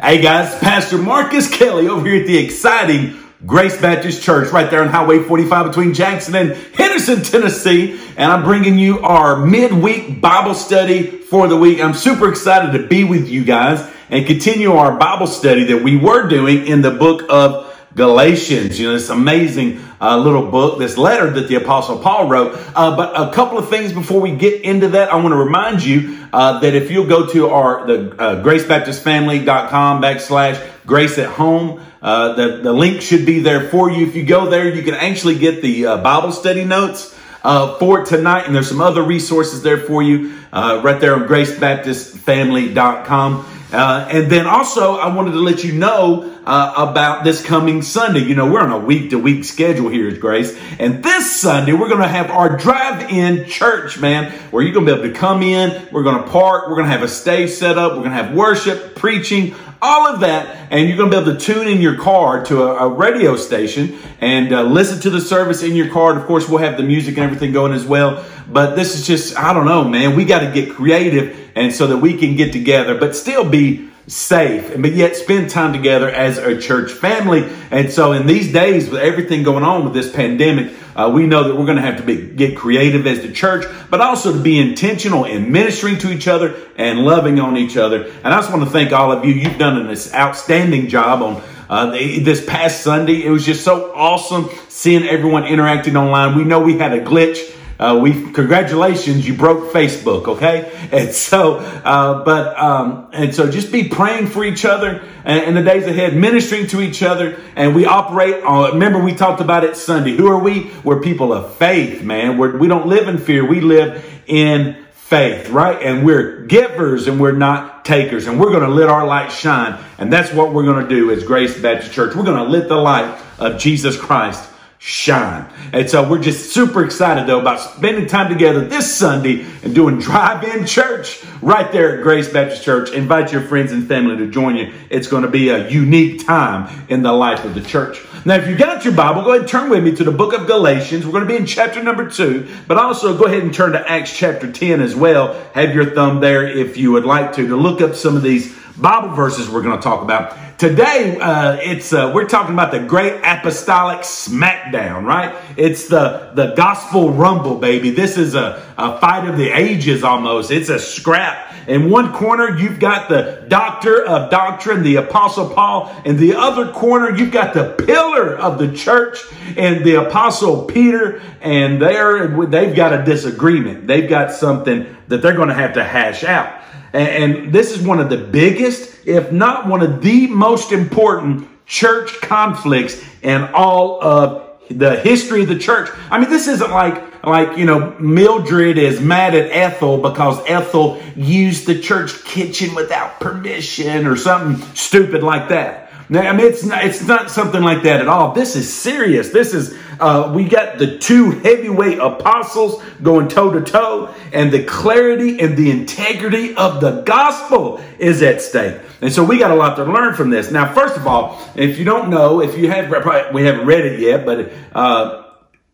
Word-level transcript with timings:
Hey 0.00 0.22
guys, 0.22 0.56
Pastor 0.60 0.96
Marcus 0.96 1.52
Kelly 1.52 1.88
over 1.88 2.06
here 2.06 2.20
at 2.20 2.26
the 2.28 2.38
exciting 2.38 3.18
Grace 3.44 3.80
Baptist 3.80 4.22
Church 4.22 4.52
right 4.52 4.70
there 4.70 4.80
on 4.80 4.90
Highway 4.90 5.18
45 5.18 5.66
between 5.66 5.92
Jackson 5.92 6.36
and 6.36 6.52
Henderson, 6.52 7.24
Tennessee. 7.24 8.00
And 8.16 8.30
I'm 8.30 8.44
bringing 8.44 8.78
you 8.78 9.00
our 9.00 9.44
midweek 9.44 10.20
Bible 10.20 10.54
study 10.54 11.02
for 11.02 11.48
the 11.48 11.56
week. 11.56 11.80
I'm 11.80 11.94
super 11.94 12.28
excited 12.28 12.78
to 12.78 12.86
be 12.86 13.02
with 13.02 13.28
you 13.28 13.42
guys 13.42 13.92
and 14.08 14.24
continue 14.24 14.74
our 14.74 14.96
Bible 14.96 15.26
study 15.26 15.64
that 15.64 15.82
we 15.82 15.96
were 15.96 16.28
doing 16.28 16.68
in 16.68 16.80
the 16.80 16.92
book 16.92 17.24
of 17.28 17.67
Galatians. 17.94 18.78
You 18.78 18.88
know, 18.88 18.92
this 18.94 19.08
amazing 19.08 19.80
uh, 20.00 20.16
little 20.16 20.50
book, 20.50 20.78
this 20.78 20.96
letter 20.96 21.30
that 21.30 21.48
the 21.48 21.56
Apostle 21.56 21.98
Paul 21.98 22.28
wrote. 22.28 22.56
Uh, 22.74 22.96
but 22.96 23.20
a 23.20 23.32
couple 23.32 23.58
of 23.58 23.68
things 23.68 23.92
before 23.92 24.20
we 24.20 24.32
get 24.32 24.62
into 24.62 24.88
that, 24.90 25.12
I 25.12 25.16
want 25.16 25.32
to 25.32 25.36
remind 25.36 25.84
you 25.84 26.26
uh, 26.32 26.60
that 26.60 26.74
if 26.74 26.90
you'll 26.90 27.06
go 27.06 27.26
to 27.26 27.48
our 27.48 27.86
the 27.86 28.20
uh, 28.20 28.42
gracebaptistfamily.com 28.42 30.02
backslash 30.02 30.70
grace 30.86 31.18
at 31.18 31.30
home, 31.30 31.84
uh, 32.00 32.34
the, 32.34 32.58
the 32.58 32.72
link 32.72 33.02
should 33.02 33.26
be 33.26 33.40
there 33.40 33.68
for 33.68 33.90
you. 33.90 34.06
If 34.06 34.14
you 34.14 34.24
go 34.24 34.48
there, 34.48 34.72
you 34.72 34.82
can 34.82 34.94
actually 34.94 35.38
get 35.38 35.62
the 35.62 35.86
uh, 35.86 35.96
Bible 35.98 36.32
study 36.32 36.64
notes. 36.64 37.16
Uh, 37.44 37.78
for 37.78 38.04
tonight, 38.04 38.46
and 38.46 38.54
there's 38.54 38.68
some 38.68 38.80
other 38.80 39.00
resources 39.00 39.62
there 39.62 39.78
for 39.78 40.02
you 40.02 40.36
uh, 40.52 40.80
right 40.82 41.00
there 41.00 41.14
on 41.14 41.28
gracebaptistfamily.com. 41.28 43.57
Uh, 43.70 44.08
and 44.10 44.30
then 44.32 44.46
also, 44.46 44.96
I 44.96 45.14
wanted 45.14 45.32
to 45.32 45.40
let 45.40 45.62
you 45.62 45.72
know 45.72 46.34
uh, 46.46 46.74
about 46.76 47.24
this 47.24 47.44
coming 47.44 47.82
Sunday. 47.82 48.20
You 48.20 48.34
know, 48.34 48.50
we're 48.50 48.60
on 48.60 48.72
a 48.72 48.78
week 48.78 49.10
to 49.10 49.18
week 49.18 49.44
schedule 49.44 49.90
here 49.90 50.10
Grace. 50.16 50.58
And 50.78 51.04
this 51.04 51.40
Sunday, 51.40 51.74
we're 51.74 51.88
going 51.88 52.00
to 52.00 52.08
have 52.08 52.30
our 52.30 52.56
drive 52.56 53.10
in 53.10 53.44
church, 53.44 53.98
man, 53.98 54.32
where 54.50 54.62
you're 54.62 54.72
going 54.72 54.86
to 54.86 54.94
be 54.94 55.00
able 55.00 55.12
to 55.12 55.18
come 55.18 55.42
in. 55.42 55.86
We're 55.92 56.02
going 56.02 56.22
to 56.22 56.30
park. 56.30 56.68
We're 56.68 56.76
going 56.76 56.86
to 56.86 56.92
have 56.92 57.02
a 57.02 57.08
stage 57.08 57.50
set 57.50 57.76
up. 57.76 57.92
We're 57.92 58.04
going 58.04 58.16
to 58.16 58.22
have 58.22 58.34
worship, 58.34 58.94
preaching, 58.94 59.54
all 59.80 60.06
of 60.06 60.20
that. 60.20 60.72
And 60.72 60.88
you're 60.88 60.96
going 60.96 61.10
to 61.10 61.16
be 61.16 61.22
able 61.22 61.38
to 61.38 61.44
tune 61.44 61.68
in 61.68 61.80
your 61.80 61.96
car 61.96 62.44
to 62.46 62.62
a, 62.62 62.86
a 62.86 62.88
radio 62.88 63.36
station 63.36 63.98
and 64.20 64.52
uh, 64.52 64.62
listen 64.62 65.00
to 65.02 65.10
the 65.10 65.20
service 65.20 65.62
in 65.62 65.74
your 65.76 65.90
car. 65.90 66.12
And 66.12 66.20
of 66.20 66.26
course, 66.26 66.48
we'll 66.48 66.58
have 66.58 66.76
the 66.76 66.82
music 66.82 67.16
and 67.16 67.24
everything 67.24 67.52
going 67.52 67.72
as 67.72 67.84
well. 67.84 68.24
But 68.50 68.76
this 68.76 68.94
is 68.94 69.06
just, 69.06 69.36
I 69.36 69.52
don't 69.52 69.66
know, 69.66 69.84
man. 69.84 70.16
We 70.16 70.24
got 70.24 70.40
to 70.40 70.52
get 70.52 70.74
creative 70.74 71.50
and 71.54 71.72
so 71.72 71.86
that 71.88 71.98
we 71.98 72.16
can 72.16 72.36
get 72.36 72.52
together, 72.52 72.98
but 72.98 73.14
still 73.14 73.48
be 73.48 73.87
safe, 74.08 74.80
but 74.80 74.94
yet 74.94 75.14
spend 75.16 75.50
time 75.50 75.72
together 75.72 76.08
as 76.08 76.38
a 76.38 76.58
church 76.58 76.90
family. 76.90 77.48
And 77.70 77.92
so 77.92 78.12
in 78.12 78.26
these 78.26 78.52
days, 78.52 78.88
with 78.88 79.00
everything 79.00 79.42
going 79.42 79.64
on 79.64 79.84
with 79.84 79.92
this 79.92 80.10
pandemic, 80.10 80.72
uh, 80.96 81.10
we 81.14 81.26
know 81.26 81.44
that 81.44 81.54
we're 81.54 81.66
going 81.66 81.76
to 81.76 81.82
have 81.82 81.98
to 81.98 82.02
be, 82.02 82.16
get 82.26 82.56
creative 82.56 83.06
as 83.06 83.20
the 83.20 83.30
church, 83.30 83.66
but 83.90 84.00
also 84.00 84.32
to 84.32 84.40
be 84.40 84.58
intentional 84.58 85.24
in 85.24 85.52
ministering 85.52 85.98
to 85.98 86.10
each 86.10 86.26
other 86.26 86.56
and 86.76 87.00
loving 87.00 87.38
on 87.38 87.56
each 87.56 87.76
other. 87.76 88.04
And 88.04 88.26
I 88.26 88.40
just 88.40 88.50
want 88.50 88.64
to 88.64 88.70
thank 88.70 88.92
all 88.92 89.12
of 89.12 89.24
you. 89.24 89.34
You've 89.34 89.58
done 89.58 89.76
an 89.76 89.96
outstanding 90.14 90.88
job 90.88 91.22
on 91.22 91.42
uh, 91.68 91.90
this 91.90 92.44
past 92.44 92.82
Sunday. 92.82 93.24
It 93.24 93.30
was 93.30 93.44
just 93.44 93.62
so 93.62 93.94
awesome 93.94 94.48
seeing 94.68 95.04
everyone 95.04 95.44
interacting 95.44 95.96
online. 95.96 96.36
We 96.36 96.44
know 96.44 96.60
we 96.60 96.78
had 96.78 96.92
a 96.92 97.04
glitch 97.04 97.54
uh, 97.78 97.98
we 98.02 98.32
congratulations, 98.32 99.26
you 99.26 99.34
broke 99.34 99.72
Facebook, 99.72 100.26
okay? 100.26 100.72
And 100.90 101.12
so, 101.12 101.58
uh, 101.58 102.24
but 102.24 102.58
um, 102.58 103.08
and 103.12 103.32
so, 103.32 103.48
just 103.48 103.70
be 103.70 103.88
praying 103.88 104.26
for 104.26 104.44
each 104.44 104.64
other 104.64 105.04
in 105.24 105.54
the 105.54 105.62
days 105.62 105.86
ahead, 105.86 106.16
ministering 106.16 106.66
to 106.68 106.80
each 106.80 107.04
other, 107.04 107.38
and 107.54 107.76
we 107.76 107.86
operate. 107.86 108.42
On, 108.42 108.72
remember, 108.72 108.98
we 108.98 109.14
talked 109.14 109.40
about 109.40 109.62
it 109.62 109.76
Sunday. 109.76 110.16
Who 110.16 110.26
are 110.26 110.40
we? 110.40 110.72
We're 110.82 111.00
people 111.00 111.32
of 111.32 111.54
faith, 111.54 112.02
man. 112.02 112.36
We're, 112.36 112.58
we 112.58 112.66
don't 112.66 112.88
live 112.88 113.06
in 113.06 113.18
fear. 113.18 113.46
We 113.46 113.60
live 113.60 114.04
in 114.26 114.84
faith, 114.92 115.48
right? 115.48 115.80
And 115.80 116.04
we're 116.04 116.46
givers 116.46 117.06
and 117.06 117.20
we're 117.20 117.32
not 117.32 117.84
takers, 117.84 118.26
and 118.26 118.40
we're 118.40 118.50
going 118.50 118.64
to 118.64 118.74
let 118.74 118.88
our 118.88 119.06
light 119.06 119.30
shine, 119.30 119.82
and 119.98 120.12
that's 120.12 120.32
what 120.32 120.52
we're 120.52 120.64
going 120.64 120.82
to 120.82 120.88
do 120.88 121.12
as 121.12 121.22
Grace 121.22 121.58
Baptist 121.60 121.92
Church. 121.92 122.16
We're 122.16 122.24
going 122.24 122.44
to 122.44 122.50
let 122.50 122.68
the 122.68 122.76
light 122.76 123.22
of 123.38 123.60
Jesus 123.60 123.96
Christ 123.96 124.50
shine. 124.78 125.50
And 125.72 125.90
so 125.90 126.08
we're 126.08 126.22
just 126.22 126.52
super 126.52 126.84
excited 126.84 127.26
though 127.26 127.40
about 127.40 127.60
spending 127.60 128.06
time 128.06 128.32
together 128.32 128.66
this 128.66 128.94
Sunday 128.94 129.44
and 129.64 129.74
doing 129.74 129.98
drive-in 129.98 130.66
church 130.66 131.24
right 131.42 131.70
there 131.72 131.96
at 131.98 132.02
Grace 132.02 132.32
Baptist 132.32 132.62
Church. 132.62 132.90
Invite 132.92 133.32
your 133.32 133.42
friends 133.42 133.72
and 133.72 133.88
family 133.88 134.16
to 134.18 134.28
join 134.28 134.56
you. 134.56 134.72
It's 134.88 135.08
going 135.08 135.24
to 135.24 135.28
be 135.28 135.48
a 135.48 135.68
unique 135.68 136.24
time 136.24 136.86
in 136.88 137.02
the 137.02 137.12
life 137.12 137.44
of 137.44 137.54
the 137.54 137.60
church. 137.60 138.04
Now, 138.24 138.36
if 138.36 138.48
you 138.48 138.56
got 138.56 138.84
your 138.84 138.94
Bible, 138.94 139.22
go 139.22 139.30
ahead 139.30 139.42
and 139.42 139.48
turn 139.48 139.70
with 139.70 139.82
me 139.82 139.94
to 139.96 140.04
the 140.04 140.12
book 140.12 140.32
of 140.32 140.46
Galatians. 140.46 141.04
We're 141.04 141.12
going 141.12 141.24
to 141.24 141.28
be 141.28 141.36
in 141.36 141.46
chapter 141.46 141.82
number 141.82 142.08
two, 142.08 142.48
but 142.66 142.76
also 142.76 143.16
go 143.16 143.24
ahead 143.24 143.42
and 143.42 143.52
turn 143.52 143.72
to 143.72 143.90
Acts 143.90 144.16
chapter 144.16 144.50
10 144.50 144.80
as 144.80 144.94
well. 144.94 145.34
Have 145.54 145.74
your 145.74 145.94
thumb 145.94 146.20
there 146.20 146.46
if 146.46 146.76
you 146.76 146.92
would 146.92 147.04
like 147.04 147.32
to, 147.34 147.46
to 147.48 147.56
look 147.56 147.80
up 147.80 147.94
some 147.94 148.16
of 148.16 148.22
these 148.22 148.57
Bible 148.78 149.14
verses 149.14 149.50
we're 149.50 149.62
going 149.62 149.76
to 149.76 149.82
talk 149.82 150.02
about. 150.02 150.36
Today, 150.58 151.16
uh, 151.20 151.56
it's 151.60 151.92
uh, 151.92 152.10
we're 152.14 152.26
talking 152.26 152.52
about 152.52 152.72
the 152.72 152.80
great 152.80 153.20
apostolic 153.24 154.00
smackdown, 154.00 155.04
right? 155.04 155.36
It's 155.56 155.88
the 155.88 156.30
the 156.34 156.54
gospel 156.56 157.10
rumble, 157.12 157.56
baby. 157.56 157.90
This 157.90 158.16
is 158.16 158.34
a, 158.34 158.64
a 158.76 158.98
fight 159.00 159.28
of 159.28 159.36
the 159.36 159.50
ages 159.50 160.02
almost. 160.02 160.50
It's 160.50 160.68
a 160.68 160.78
scrap. 160.78 161.54
In 161.68 161.90
one 161.90 162.12
corner, 162.14 162.58
you've 162.58 162.80
got 162.80 163.08
the 163.08 163.44
doctor 163.48 164.04
of 164.04 164.30
doctrine, 164.30 164.82
the 164.82 164.96
apostle 164.96 165.50
Paul. 165.50 165.94
In 166.04 166.16
the 166.16 166.34
other 166.34 166.72
corner, 166.72 167.14
you've 167.14 167.30
got 167.30 167.52
the 167.52 167.74
pillar 167.84 168.36
of 168.36 168.58
the 168.58 168.72
church 168.72 169.18
and 169.56 169.84
the 169.84 170.06
apostle 170.06 170.64
Peter. 170.64 171.20
And 171.42 171.80
they're, 171.80 172.46
they've 172.46 172.74
got 172.74 172.94
a 172.94 173.04
disagreement. 173.04 173.86
They've 173.86 174.08
got 174.08 174.32
something 174.32 174.96
that 175.08 175.20
they're 175.20 175.36
going 175.36 175.48
to 175.48 175.54
have 175.54 175.74
to 175.74 175.84
hash 175.84 176.24
out. 176.24 176.57
And 176.92 177.52
this 177.52 177.76
is 177.76 177.86
one 177.86 178.00
of 178.00 178.08
the 178.08 178.16
biggest, 178.16 179.06
if 179.06 179.30
not 179.32 179.66
one 179.66 179.82
of 179.82 180.02
the 180.02 180.26
most 180.28 180.72
important 180.72 181.48
church 181.66 182.20
conflicts 182.20 183.02
in 183.22 183.42
all 183.54 184.02
of 184.02 184.48
the 184.70 184.96
history 184.96 185.42
of 185.42 185.48
the 185.48 185.58
church. 185.58 185.90
I 186.10 186.18
mean, 186.18 186.30
this 186.30 186.48
isn't 186.48 186.70
like 186.70 187.24
like 187.24 187.58
you 187.58 187.64
know 187.64 187.96
Mildred 187.98 188.78
is 188.78 189.00
mad 189.00 189.34
at 189.34 189.50
Ethel 189.50 189.98
because 189.98 190.42
Ethel 190.46 191.02
used 191.16 191.66
the 191.66 191.80
church 191.80 192.24
kitchen 192.24 192.74
without 192.74 193.20
permission 193.20 194.06
or 194.06 194.16
something 194.16 194.64
stupid 194.74 195.22
like 195.22 195.48
that. 195.48 195.87
Now, 196.10 196.22
I 196.22 196.32
mean, 196.32 196.46
it's 196.46 196.64
not, 196.64 196.84
it's 196.84 197.06
not 197.06 197.30
something 197.30 197.62
like 197.62 197.82
that 197.82 198.00
at 198.00 198.08
all. 198.08 198.32
This 198.32 198.56
is 198.56 198.72
serious. 198.72 199.28
This 199.28 199.52
is, 199.52 199.76
uh, 200.00 200.32
we 200.34 200.44
got 200.44 200.78
the 200.78 200.96
two 200.98 201.30
heavyweight 201.30 201.98
apostles 201.98 202.82
going 203.02 203.28
toe 203.28 203.52
to 203.52 203.60
toe, 203.60 204.14
and 204.32 204.50
the 204.50 204.64
clarity 204.64 205.38
and 205.40 205.56
the 205.56 205.70
integrity 205.70 206.54
of 206.56 206.80
the 206.80 207.02
gospel 207.02 207.82
is 207.98 208.22
at 208.22 208.40
stake. 208.40 208.80
And 209.02 209.12
so 209.12 209.22
we 209.22 209.38
got 209.38 209.50
a 209.50 209.54
lot 209.54 209.76
to 209.76 209.84
learn 209.84 210.14
from 210.14 210.30
this. 210.30 210.50
Now, 210.50 210.72
first 210.72 210.96
of 210.96 211.06
all, 211.06 211.40
if 211.54 211.78
you 211.78 211.84
don't 211.84 212.08
know, 212.08 212.40
if 212.40 212.56
you 212.56 212.70
have, 212.70 212.90
we 213.34 213.44
haven't 213.44 213.66
read 213.66 213.84
it 213.84 214.00
yet, 214.00 214.24
but, 214.24 214.50
uh, 214.74 215.24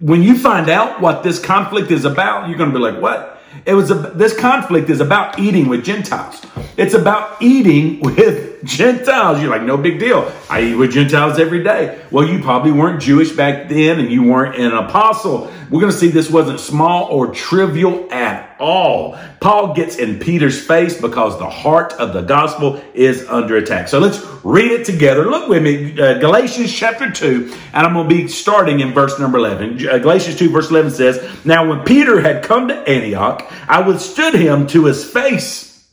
when 0.00 0.22
you 0.22 0.36
find 0.36 0.68
out 0.68 1.00
what 1.00 1.22
this 1.22 1.38
conflict 1.38 1.90
is 1.92 2.04
about, 2.04 2.48
you're 2.48 2.58
going 2.58 2.72
to 2.72 2.76
be 2.76 2.82
like, 2.82 3.00
what? 3.00 3.33
It 3.66 3.74
was 3.74 3.90
a, 3.90 3.94
this 3.94 4.38
conflict 4.38 4.90
is 4.90 5.00
about 5.00 5.38
eating 5.38 5.68
with 5.68 5.84
Gentiles. 5.84 6.42
It's 6.76 6.94
about 6.94 7.40
eating 7.40 8.00
with 8.00 8.62
Gentiles. 8.64 9.40
You're 9.40 9.50
like, 9.50 9.62
no 9.62 9.76
big 9.76 9.98
deal. 9.98 10.30
I 10.50 10.62
eat 10.62 10.74
with 10.74 10.92
Gentiles 10.92 11.38
every 11.38 11.62
day. 11.62 12.02
Well, 12.10 12.26
you 12.26 12.42
probably 12.42 12.72
weren't 12.72 13.00
Jewish 13.00 13.32
back 13.32 13.68
then 13.68 14.00
and 14.00 14.10
you 14.10 14.22
weren't 14.24 14.56
an 14.56 14.72
apostle. 14.72 15.50
We're 15.70 15.80
going 15.80 15.92
to 15.92 15.98
see 15.98 16.08
this 16.08 16.30
wasn't 16.30 16.60
small 16.60 17.04
or 17.04 17.32
trivial 17.32 18.06
at 18.12 18.43
all. 18.58 19.18
Paul 19.40 19.74
gets 19.74 19.96
in 19.96 20.18
Peter's 20.18 20.64
face 20.64 21.00
because 21.00 21.38
the 21.38 21.48
heart 21.48 21.92
of 21.94 22.12
the 22.12 22.22
gospel 22.22 22.82
is 22.94 23.26
under 23.28 23.56
attack. 23.56 23.88
So 23.88 23.98
let's 23.98 24.24
read 24.44 24.70
it 24.70 24.84
together. 24.84 25.26
Look 25.30 25.48
with 25.48 25.62
me, 25.62 25.98
uh, 26.00 26.18
Galatians 26.18 26.72
chapter 26.72 27.10
2, 27.10 27.54
and 27.72 27.86
I'm 27.86 27.94
going 27.94 28.08
to 28.08 28.14
be 28.14 28.28
starting 28.28 28.80
in 28.80 28.92
verse 28.92 29.18
number 29.18 29.38
11. 29.38 29.88
Uh, 29.88 29.98
Galatians 29.98 30.38
2, 30.38 30.50
verse 30.50 30.70
11 30.70 30.90
says, 30.92 31.44
Now 31.44 31.68
when 31.68 31.84
Peter 31.84 32.20
had 32.20 32.44
come 32.44 32.68
to 32.68 32.88
Antioch, 32.88 33.50
I 33.68 33.86
withstood 33.86 34.34
him 34.34 34.66
to 34.68 34.84
his 34.84 35.08
face 35.08 35.86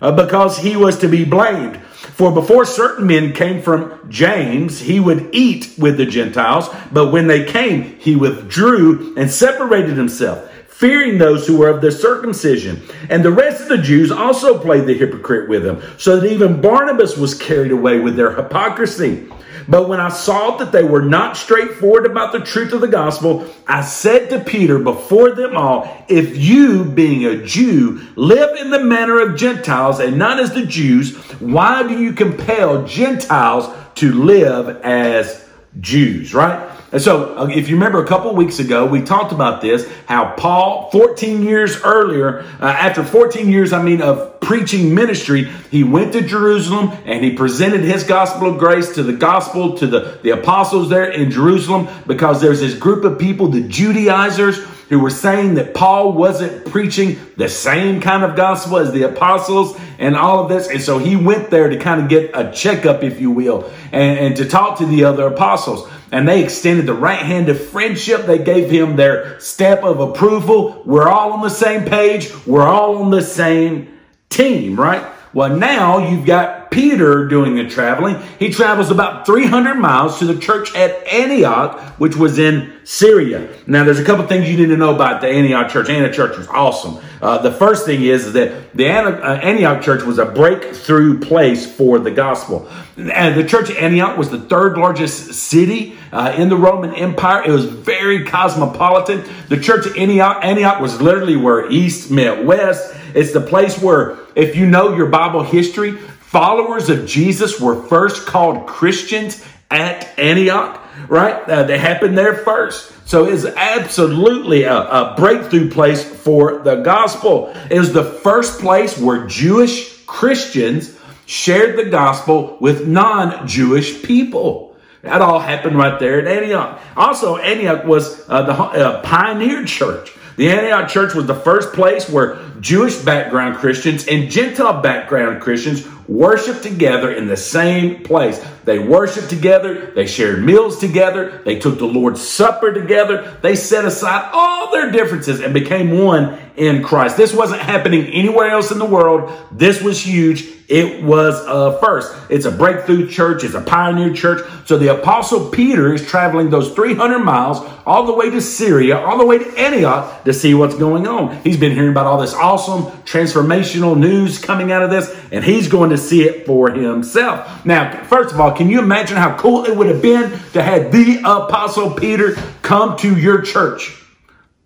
uh, 0.00 0.12
because 0.12 0.58
he 0.58 0.76
was 0.76 0.98
to 0.98 1.08
be 1.08 1.24
blamed. 1.24 1.80
For 2.16 2.32
before 2.32 2.64
certain 2.64 3.06
men 3.06 3.32
came 3.32 3.60
from 3.60 4.08
James, 4.08 4.80
he 4.80 5.00
would 5.00 5.28
eat 5.32 5.74
with 5.78 5.98
the 5.98 6.06
Gentiles, 6.06 6.68
but 6.90 7.12
when 7.12 7.26
they 7.26 7.44
came, 7.44 7.98
he 7.98 8.16
withdrew 8.16 9.14
and 9.16 9.30
separated 9.30 9.96
himself, 9.96 10.50
fearing 10.76 11.16
those 11.16 11.46
who 11.46 11.56
were 11.56 11.70
of 11.70 11.80
the 11.80 11.90
circumcision. 11.90 12.82
And 13.08 13.24
the 13.24 13.32
rest 13.32 13.62
of 13.62 13.68
the 13.68 13.78
Jews 13.78 14.12
also 14.12 14.58
played 14.58 14.84
the 14.84 14.96
hypocrite 14.96 15.48
with 15.48 15.64
him, 15.64 15.80
so 15.96 16.20
that 16.20 16.30
even 16.30 16.60
Barnabas 16.60 17.16
was 17.16 17.32
carried 17.32 17.72
away 17.72 17.98
with 17.98 18.14
their 18.14 18.32
hypocrisy. 18.32 19.26
But 19.68 19.88
when 19.88 20.00
I 20.00 20.10
saw 20.10 20.58
that 20.58 20.72
they 20.72 20.84
were 20.84 21.02
not 21.02 21.36
straightforward 21.36 22.04
about 22.04 22.32
the 22.32 22.40
truth 22.40 22.74
of 22.74 22.82
the 22.82 22.88
gospel, 22.88 23.46
I 23.66 23.80
said 23.80 24.28
to 24.30 24.40
Peter 24.40 24.78
before 24.78 25.30
them 25.30 25.56
all, 25.56 26.04
if 26.08 26.36
you, 26.36 26.84
being 26.84 27.24
a 27.24 27.42
Jew, 27.42 28.02
live 28.14 28.56
in 28.60 28.70
the 28.70 28.84
manner 28.84 29.18
of 29.18 29.36
Gentiles 29.36 29.98
and 29.98 30.18
not 30.18 30.38
as 30.38 30.52
the 30.52 30.66
Jews, 30.66 31.16
why 31.40 31.88
do 31.88 31.98
you 31.98 32.12
compel 32.12 32.86
Gentiles 32.86 33.74
to 33.96 34.12
live 34.12 34.68
as 34.82 35.48
Jews, 35.80 36.34
right? 36.34 36.75
And 36.92 37.02
so, 37.02 37.36
uh, 37.36 37.46
if 37.46 37.68
you 37.68 37.74
remember 37.74 38.02
a 38.02 38.06
couple 38.06 38.34
weeks 38.34 38.60
ago, 38.60 38.86
we 38.86 39.02
talked 39.02 39.32
about 39.32 39.60
this 39.60 39.90
how 40.06 40.34
Paul, 40.36 40.88
14 40.92 41.42
years 41.42 41.80
earlier, 41.82 42.40
uh, 42.60 42.66
after 42.66 43.02
14 43.02 43.50
years, 43.50 43.72
I 43.72 43.82
mean, 43.82 44.00
of 44.00 44.40
preaching 44.40 44.94
ministry, 44.94 45.50
he 45.70 45.82
went 45.82 46.12
to 46.12 46.22
Jerusalem 46.22 46.96
and 47.04 47.24
he 47.24 47.32
presented 47.32 47.80
his 47.80 48.04
gospel 48.04 48.52
of 48.52 48.58
grace 48.58 48.94
to 48.94 49.02
the 49.02 49.12
gospel, 49.12 49.76
to 49.78 49.86
the, 49.88 50.20
the 50.22 50.30
apostles 50.30 50.88
there 50.88 51.10
in 51.10 51.32
Jerusalem, 51.32 51.88
because 52.06 52.40
there's 52.40 52.60
this 52.60 52.74
group 52.74 53.04
of 53.04 53.18
people, 53.18 53.48
the 53.48 53.62
Judaizers, 53.62 54.64
who 54.88 55.00
were 55.00 55.10
saying 55.10 55.54
that 55.54 55.74
Paul 55.74 56.12
wasn't 56.12 56.66
preaching 56.66 57.18
the 57.36 57.48
same 57.48 58.00
kind 58.00 58.22
of 58.22 58.36
gospel 58.36 58.78
as 58.78 58.92
the 58.92 59.02
apostles 59.02 59.76
and 59.98 60.14
all 60.14 60.44
of 60.44 60.48
this. 60.48 60.68
And 60.68 60.80
so 60.80 60.98
he 60.98 61.16
went 61.16 61.50
there 61.50 61.68
to 61.68 61.76
kind 61.76 62.00
of 62.00 62.08
get 62.08 62.30
a 62.34 62.52
checkup, 62.52 63.02
if 63.02 63.20
you 63.20 63.32
will, 63.32 63.68
and, 63.90 64.18
and 64.18 64.36
to 64.36 64.48
talk 64.48 64.78
to 64.78 64.86
the 64.86 65.04
other 65.04 65.26
apostles. 65.26 65.90
And 66.12 66.28
they 66.28 66.44
extended 66.44 66.86
the 66.86 66.94
right 66.94 67.18
hand 67.18 67.48
of 67.48 67.60
friendship. 67.60 68.26
They 68.26 68.38
gave 68.38 68.70
him 68.70 68.96
their 68.96 69.38
step 69.40 69.82
of 69.82 70.00
approval. 70.00 70.82
We're 70.84 71.08
all 71.08 71.32
on 71.32 71.42
the 71.42 71.50
same 71.50 71.84
page. 71.84 72.32
We're 72.46 72.66
all 72.66 72.98
on 72.98 73.10
the 73.10 73.22
same 73.22 73.98
team, 74.28 74.78
right? 74.78 75.04
Well, 75.32 75.56
now 75.56 76.08
you've 76.08 76.24
got 76.24 76.65
Peter 76.70 77.26
doing 77.28 77.56
the 77.56 77.68
traveling. 77.68 78.20
He 78.38 78.50
travels 78.50 78.90
about 78.90 79.26
300 79.26 79.74
miles 79.76 80.18
to 80.18 80.24
the 80.24 80.38
church 80.38 80.74
at 80.74 81.06
Antioch, 81.06 81.80
which 81.98 82.16
was 82.16 82.38
in 82.38 82.72
Syria. 82.84 83.48
Now, 83.66 83.84
there's 83.84 83.98
a 83.98 84.04
couple 84.04 84.26
things 84.26 84.48
you 84.48 84.56
need 84.56 84.66
to 84.66 84.76
know 84.76 84.94
about 84.94 85.20
the 85.20 85.28
Antioch 85.28 85.70
church. 85.70 85.88
Antioch 85.88 86.14
church 86.14 86.36
was 86.38 86.48
awesome. 86.48 86.98
Uh, 87.20 87.38
the 87.38 87.50
first 87.50 87.86
thing 87.86 88.02
is, 88.02 88.32
that 88.34 88.72
the 88.74 88.88
uh, 88.88 89.34
Antioch 89.42 89.82
church 89.82 90.02
was 90.02 90.18
a 90.18 90.26
breakthrough 90.26 91.18
place 91.18 91.70
for 91.70 91.98
the 91.98 92.10
gospel. 92.10 92.68
And 92.96 93.34
the 93.34 93.44
church 93.44 93.70
at 93.70 93.76
Antioch 93.76 94.16
was 94.16 94.30
the 94.30 94.40
third 94.40 94.78
largest 94.78 95.34
city 95.34 95.98
uh, 96.12 96.34
in 96.36 96.48
the 96.48 96.56
Roman 96.56 96.94
Empire. 96.94 97.42
It 97.44 97.50
was 97.50 97.64
very 97.64 98.24
cosmopolitan. 98.24 99.24
The 99.48 99.58
church 99.58 99.86
at 99.86 99.96
Antioch, 99.96 100.44
Antioch 100.44 100.80
was 100.80 101.00
literally 101.00 101.36
where 101.36 101.70
East 101.70 102.10
met 102.10 102.44
West. 102.44 102.94
It's 103.14 103.32
the 103.32 103.40
place 103.40 103.80
where, 103.80 104.18
if 104.34 104.56
you 104.56 104.66
know 104.66 104.94
your 104.94 105.06
Bible 105.06 105.42
history, 105.42 105.98
followers 106.36 106.90
of 106.90 107.06
Jesus 107.06 107.58
were 107.58 107.82
first 107.84 108.26
called 108.26 108.66
Christians 108.66 109.42
at 109.70 110.18
Antioch, 110.18 110.78
right? 111.08 111.42
Uh, 111.48 111.62
they 111.62 111.78
happened 111.78 112.18
there 112.18 112.34
first. 112.34 112.92
So 113.08 113.24
it's 113.24 113.46
absolutely 113.46 114.64
a, 114.64 114.76
a 114.76 115.14
breakthrough 115.16 115.70
place 115.70 116.04
for 116.04 116.58
the 116.58 116.82
gospel. 116.82 117.54
It 117.70 117.78
was 117.78 117.94
the 117.94 118.04
first 118.04 118.60
place 118.60 118.98
where 118.98 119.26
Jewish 119.26 120.04
Christians 120.04 120.94
shared 121.24 121.78
the 121.78 121.88
gospel 121.88 122.58
with 122.60 122.86
non 122.86 123.48
Jewish 123.48 124.02
people. 124.02 124.76
That 125.00 125.22
all 125.22 125.40
happened 125.40 125.78
right 125.78 125.98
there 125.98 126.20
at 126.20 126.28
Antioch. 126.28 126.82
Also, 126.98 127.38
Antioch 127.38 127.86
was 127.86 128.28
uh, 128.28 128.42
the 128.42 128.52
uh, 128.52 129.00
pioneer 129.00 129.64
church. 129.64 130.12
The 130.36 130.50
Antioch 130.50 130.90
church 130.90 131.14
was 131.14 131.24
the 131.24 131.34
first 131.34 131.72
place 131.72 132.10
where 132.10 132.34
Jewish 132.60 132.96
background 132.96 133.56
Christians 133.56 134.06
and 134.06 134.30
Gentile 134.30 134.80
background 134.80 135.40
Christians 135.42 135.86
worshiped 136.08 136.62
together 136.62 137.10
in 137.12 137.26
the 137.26 137.36
same 137.36 138.02
place. 138.02 138.44
They 138.64 138.78
worshiped 138.78 139.28
together, 139.28 139.92
they 139.94 140.06
shared 140.06 140.42
meals 140.42 140.78
together, 140.78 141.42
they 141.44 141.58
took 141.58 141.78
the 141.78 141.86
Lord's 141.86 142.26
Supper 142.26 142.72
together, 142.72 143.38
they 143.42 143.56
set 143.56 143.84
aside 143.84 144.30
all 144.32 144.72
their 144.72 144.90
differences 144.90 145.40
and 145.40 145.54
became 145.54 145.98
one 145.98 146.38
in 146.56 146.82
Christ. 146.82 147.16
This 147.16 147.34
wasn't 147.34 147.60
happening 147.60 148.06
anywhere 148.06 148.50
else 148.50 148.70
in 148.70 148.78
the 148.78 148.86
world. 148.86 149.32
This 149.52 149.82
was 149.82 150.04
huge. 150.04 150.46
It 150.68 151.04
was 151.04 151.40
a 151.46 151.78
first. 151.78 152.12
It's 152.28 152.44
a 152.44 152.50
breakthrough 152.50 153.08
church. 153.08 153.44
It's 153.44 153.54
a 153.54 153.60
pioneer 153.60 154.12
church. 154.12 154.44
So 154.64 154.76
the 154.78 154.98
apostle 154.98 155.48
Peter 155.50 155.94
is 155.94 156.04
traveling 156.04 156.50
those 156.50 156.72
300 156.72 157.20
miles 157.20 157.58
all 157.86 158.04
the 158.06 158.14
way 158.14 158.30
to 158.30 158.40
Syria, 158.40 158.98
all 158.98 159.18
the 159.18 159.26
way 159.26 159.38
to 159.38 159.56
Antioch 159.56 160.24
to 160.24 160.32
see 160.32 160.54
what's 160.54 160.74
going 160.74 161.06
on. 161.06 161.40
He's 161.42 161.56
been 161.56 161.72
hearing 161.72 161.90
about 161.90 162.06
all 162.06 162.20
this 162.20 162.34
awesome 162.46 162.84
transformational 163.02 163.98
news 163.98 164.38
coming 164.38 164.70
out 164.70 164.84
of 164.84 164.90
this 164.90 165.12
and 165.32 165.44
he's 165.44 165.66
going 165.66 165.90
to 165.90 165.98
see 165.98 166.22
it 166.22 166.46
for 166.46 166.70
himself. 166.70 167.66
Now, 167.66 168.04
first 168.04 168.32
of 168.32 168.40
all, 168.40 168.52
can 168.52 168.70
you 168.70 168.78
imagine 168.78 169.16
how 169.16 169.36
cool 169.36 169.64
it 169.64 169.76
would 169.76 169.88
have 169.88 170.00
been 170.00 170.30
to 170.52 170.62
have 170.62 170.92
the 170.92 171.18
apostle 171.18 171.90
Peter 171.90 172.34
come 172.62 172.96
to 172.98 173.18
your 173.18 173.42
church? 173.42 174.00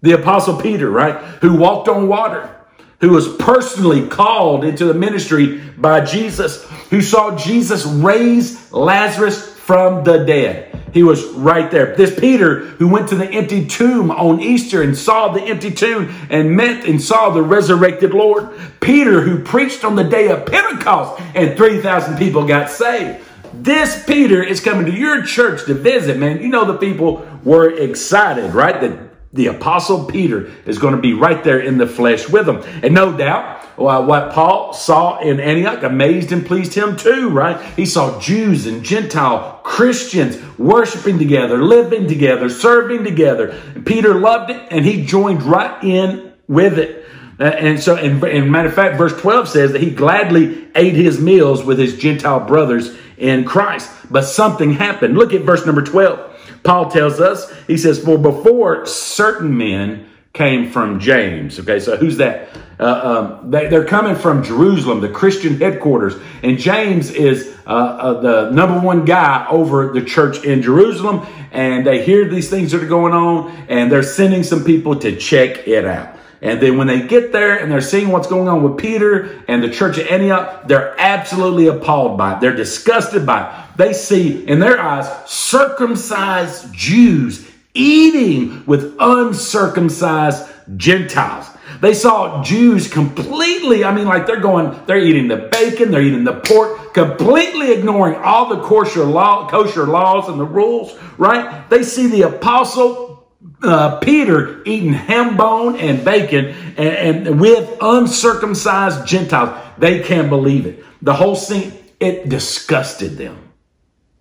The 0.03 0.13
apostle 0.13 0.61
Peter, 0.61 0.91
right? 0.91 1.17
Who 1.41 1.57
walked 1.57 1.89
on 1.89 2.07
water 2.07 2.55
who 3.01 3.09
was 3.09 3.35
personally 3.37 4.07
called 4.07 4.63
into 4.63 4.85
the 4.85 4.93
ministry 4.93 5.59
by 5.79 6.05
Jesus, 6.05 6.69
who 6.91 7.01
saw 7.01 7.35
Jesus 7.35 7.87
raise 7.87 8.71
Lazarus 8.73 9.50
from 9.71 10.03
the 10.03 10.25
dead. 10.25 10.77
He 10.93 11.05
was 11.05 11.25
right 11.27 11.71
there. 11.71 11.95
This 11.95 12.19
Peter 12.19 12.59
who 12.59 12.89
went 12.89 13.09
to 13.11 13.15
the 13.15 13.31
empty 13.31 13.65
tomb 13.65 14.11
on 14.11 14.41
Easter 14.41 14.83
and 14.83 14.99
saw 14.99 15.29
the 15.29 15.41
empty 15.43 15.71
tomb 15.71 16.13
and 16.29 16.57
met 16.57 16.87
and 16.87 17.01
saw 17.01 17.31
the 17.31 17.41
resurrected 17.41 18.13
Lord. 18.13 18.49
Peter 18.81 19.21
who 19.21 19.39
preached 19.39 19.85
on 19.85 19.95
the 19.95 20.03
day 20.03 20.27
of 20.27 20.45
Pentecost 20.45 21.23
and 21.37 21.57
3,000 21.57 22.19
people 22.19 22.49
got 22.49 22.69
saved. 22.69 23.25
This 23.55 24.05
Peter 24.07 24.43
is 24.43 24.59
coming 24.59 24.87
to 24.87 24.93
your 24.93 25.23
church 25.23 25.65
to 25.67 25.75
visit, 25.75 26.19
man. 26.19 26.43
You 26.43 26.49
know, 26.49 26.65
the 26.65 26.77
people 26.77 27.25
were 27.45 27.71
excited, 27.71 28.53
right? 28.53 28.81
That 28.81 29.10
the 29.33 29.47
apostle 29.47 30.07
Peter 30.07 30.51
is 30.67 30.79
going 30.79 30.95
to 30.95 31.01
be 31.01 31.13
right 31.13 31.45
there 31.45 31.61
in 31.61 31.79
the 31.79 31.87
flesh 31.87 32.29
with 32.29 32.47
them. 32.47 32.63
And 32.83 32.95
no 32.95 33.17
doubt, 33.17 33.79
well, 33.79 34.05
what 34.05 34.33
Paul 34.33 34.73
saw 34.75 35.21
in 35.21 35.39
Antioch 35.39 35.85
amazed 35.85 36.33
and 36.33 36.45
pleased 36.45 36.75
him 36.75 36.97
too, 36.97 37.29
right? 37.31 37.61
He 37.77 37.87
saw 37.87 38.21
Jews 38.21 38.67
and 38.67 38.85
Gentile 38.85 39.61
Christians 39.63 40.37
worshiping 40.59 41.19
together, 41.19 41.63
living 41.63 42.09
together, 42.09 42.51
serving 42.51 43.05
together. 43.05 43.51
And 43.75 43.87
Peter 43.87 44.19
loved 44.19 44.51
it 44.51 44.61
and 44.71 44.85
he 44.85 45.07
joined 45.07 45.45
right 45.45 45.83
in 45.85 46.33
with 46.49 46.79
it. 46.79 47.07
Uh, 47.39 47.45
and 47.45 47.81
so, 47.81 47.97
and, 47.97 48.23
and 48.25 48.51
matter 48.51 48.69
of 48.69 48.75
fact, 48.75 48.99
verse 48.99 49.19
12 49.19 49.49
says 49.49 49.73
that 49.73 49.81
he 49.81 49.91
gladly 49.91 50.69
ate 50.75 50.95
his 50.95 51.21
meals 51.21 51.65
with 51.65 51.79
his 51.79 51.97
Gentile 51.97 52.41
brothers 52.41 52.95
in 53.17 53.45
Christ. 53.45 53.91
But 54.11 54.23
something 54.23 54.73
happened. 54.73 55.17
Look 55.17 55.33
at 55.33 55.43
verse 55.43 55.65
number 55.65 55.83
12. 55.83 56.30
Paul 56.63 56.91
tells 56.91 57.21
us, 57.21 57.53
he 57.67 57.77
says, 57.77 58.03
For 58.03 58.19
before 58.19 58.87
certain 58.87 59.57
men 59.57 60.11
came 60.33 60.71
from 60.71 61.01
James. 61.01 61.59
Okay, 61.59 61.81
so 61.81 61.97
who's 61.97 62.19
that? 62.19 62.49
Uh, 62.79 63.39
um, 63.43 63.51
they, 63.51 63.67
are 63.75 63.85
coming 63.85 64.15
from 64.15 64.43
Jerusalem, 64.43 65.01
the 65.01 65.09
Christian 65.09 65.59
headquarters. 65.59 66.15
And 66.43 66.59
James 66.59 67.11
is 67.11 67.55
uh, 67.67 67.71
uh, 67.71 68.21
the 68.21 68.51
number 68.51 68.81
one 68.81 69.05
guy 69.05 69.47
over 69.51 69.93
the 69.93 70.03
church 70.03 70.45
in 70.45 70.63
Jerusalem. 70.63 71.27
And 71.53 71.87
they 71.87 72.05
hear 72.05 72.29
these 72.29 72.49
things 72.49 72.73
that 72.73 72.83
are 72.83 72.89
going 72.89 73.13
on, 73.13 73.51
and 73.69 73.91
they're 73.91 74.03
sending 74.03 74.43
some 74.43 74.65
people 74.65 74.97
to 75.01 75.17
check 75.17 75.67
it 75.67 75.85
out. 75.85 76.17
And 76.43 76.61
then 76.61 76.79
when 76.79 76.87
they 76.87 77.07
get 77.07 77.33
there 77.33 77.59
and 77.59 77.71
they're 77.71 77.83
seeing 77.83 78.09
what's 78.09 78.27
going 78.27 78.49
on 78.49 78.63
with 78.63 78.79
Peter 78.79 79.43
and 79.47 79.63
the 79.63 79.69
church 79.69 79.99
at 79.99 80.11
Antioch, 80.11 80.67
they're 80.67 80.99
absolutely 80.99 81.67
appalled 81.67 82.17
by 82.17 82.37
it. 82.37 82.41
They're 82.41 82.57
disgusted 82.57 83.27
by 83.27 83.47
it. 83.47 83.60
They 83.77 83.93
see 83.93 84.47
in 84.47 84.59
their 84.59 84.81
eyes 84.81 85.09
circumcised 85.31 86.73
Jews 86.73 87.51
eating 87.75 88.65
with 88.67 88.97
uncircumcised 88.99 90.51
Gentiles. 90.77 91.47
They 91.81 91.95
saw 91.95 92.43
Jews 92.43 92.89
completely, 92.89 93.85
I 93.85 93.95
mean, 93.95 94.07
like 94.07 94.27
they're 94.27 94.41
going, 94.41 94.79
they're 94.87 94.99
eating 94.99 95.29
the 95.29 95.37
bacon, 95.37 95.91
they're 95.91 96.03
eating 96.03 96.25
the 96.25 96.41
pork, 96.41 96.95
completely 96.95 97.73
ignoring 97.73 98.17
all 98.17 98.49
the 98.49 98.61
kosher, 98.63 99.05
law, 99.05 99.49
kosher 99.49 99.87
laws 99.87 100.29
and 100.29 100.39
the 100.39 100.45
rules, 100.45 100.99
right? 101.17 101.69
They 101.71 101.83
see 101.83 102.09
the 102.09 102.23
apostle 102.23 103.29
uh, 103.63 103.99
Peter 103.99 104.63
eating 104.65 104.93
ham 104.93 105.37
bone 105.37 105.77
and 105.77 106.05
bacon 106.05 106.47
and, 106.77 107.27
and 107.27 107.41
with 107.41 107.77
uncircumcised 107.81 109.07
Gentiles. 109.07 109.59
They 109.79 110.01
can't 110.01 110.29
believe 110.29 110.67
it. 110.67 110.85
The 111.03 111.15
whole 111.15 111.37
scene, 111.37 111.73
it 111.99 112.29
disgusted 112.29 113.17
them. 113.17 113.50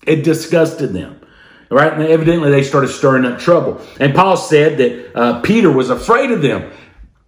It 0.04 0.24
disgusted 0.24 0.94
them. 0.94 1.20
Right? 1.72 1.94
And 1.94 2.02
evidently 2.02 2.50
they 2.50 2.64
started 2.64 2.88
stirring 2.88 3.26
up 3.26 3.40
trouble. 3.40 3.82
And 4.00 4.16
Paul 4.16 4.38
said 4.38 4.78
that 4.80 5.16
uh, 5.16 5.42
Peter 5.42 5.72
was 5.72 5.90
afraid 5.90 6.32
of 6.32 6.42
them. 6.42 6.72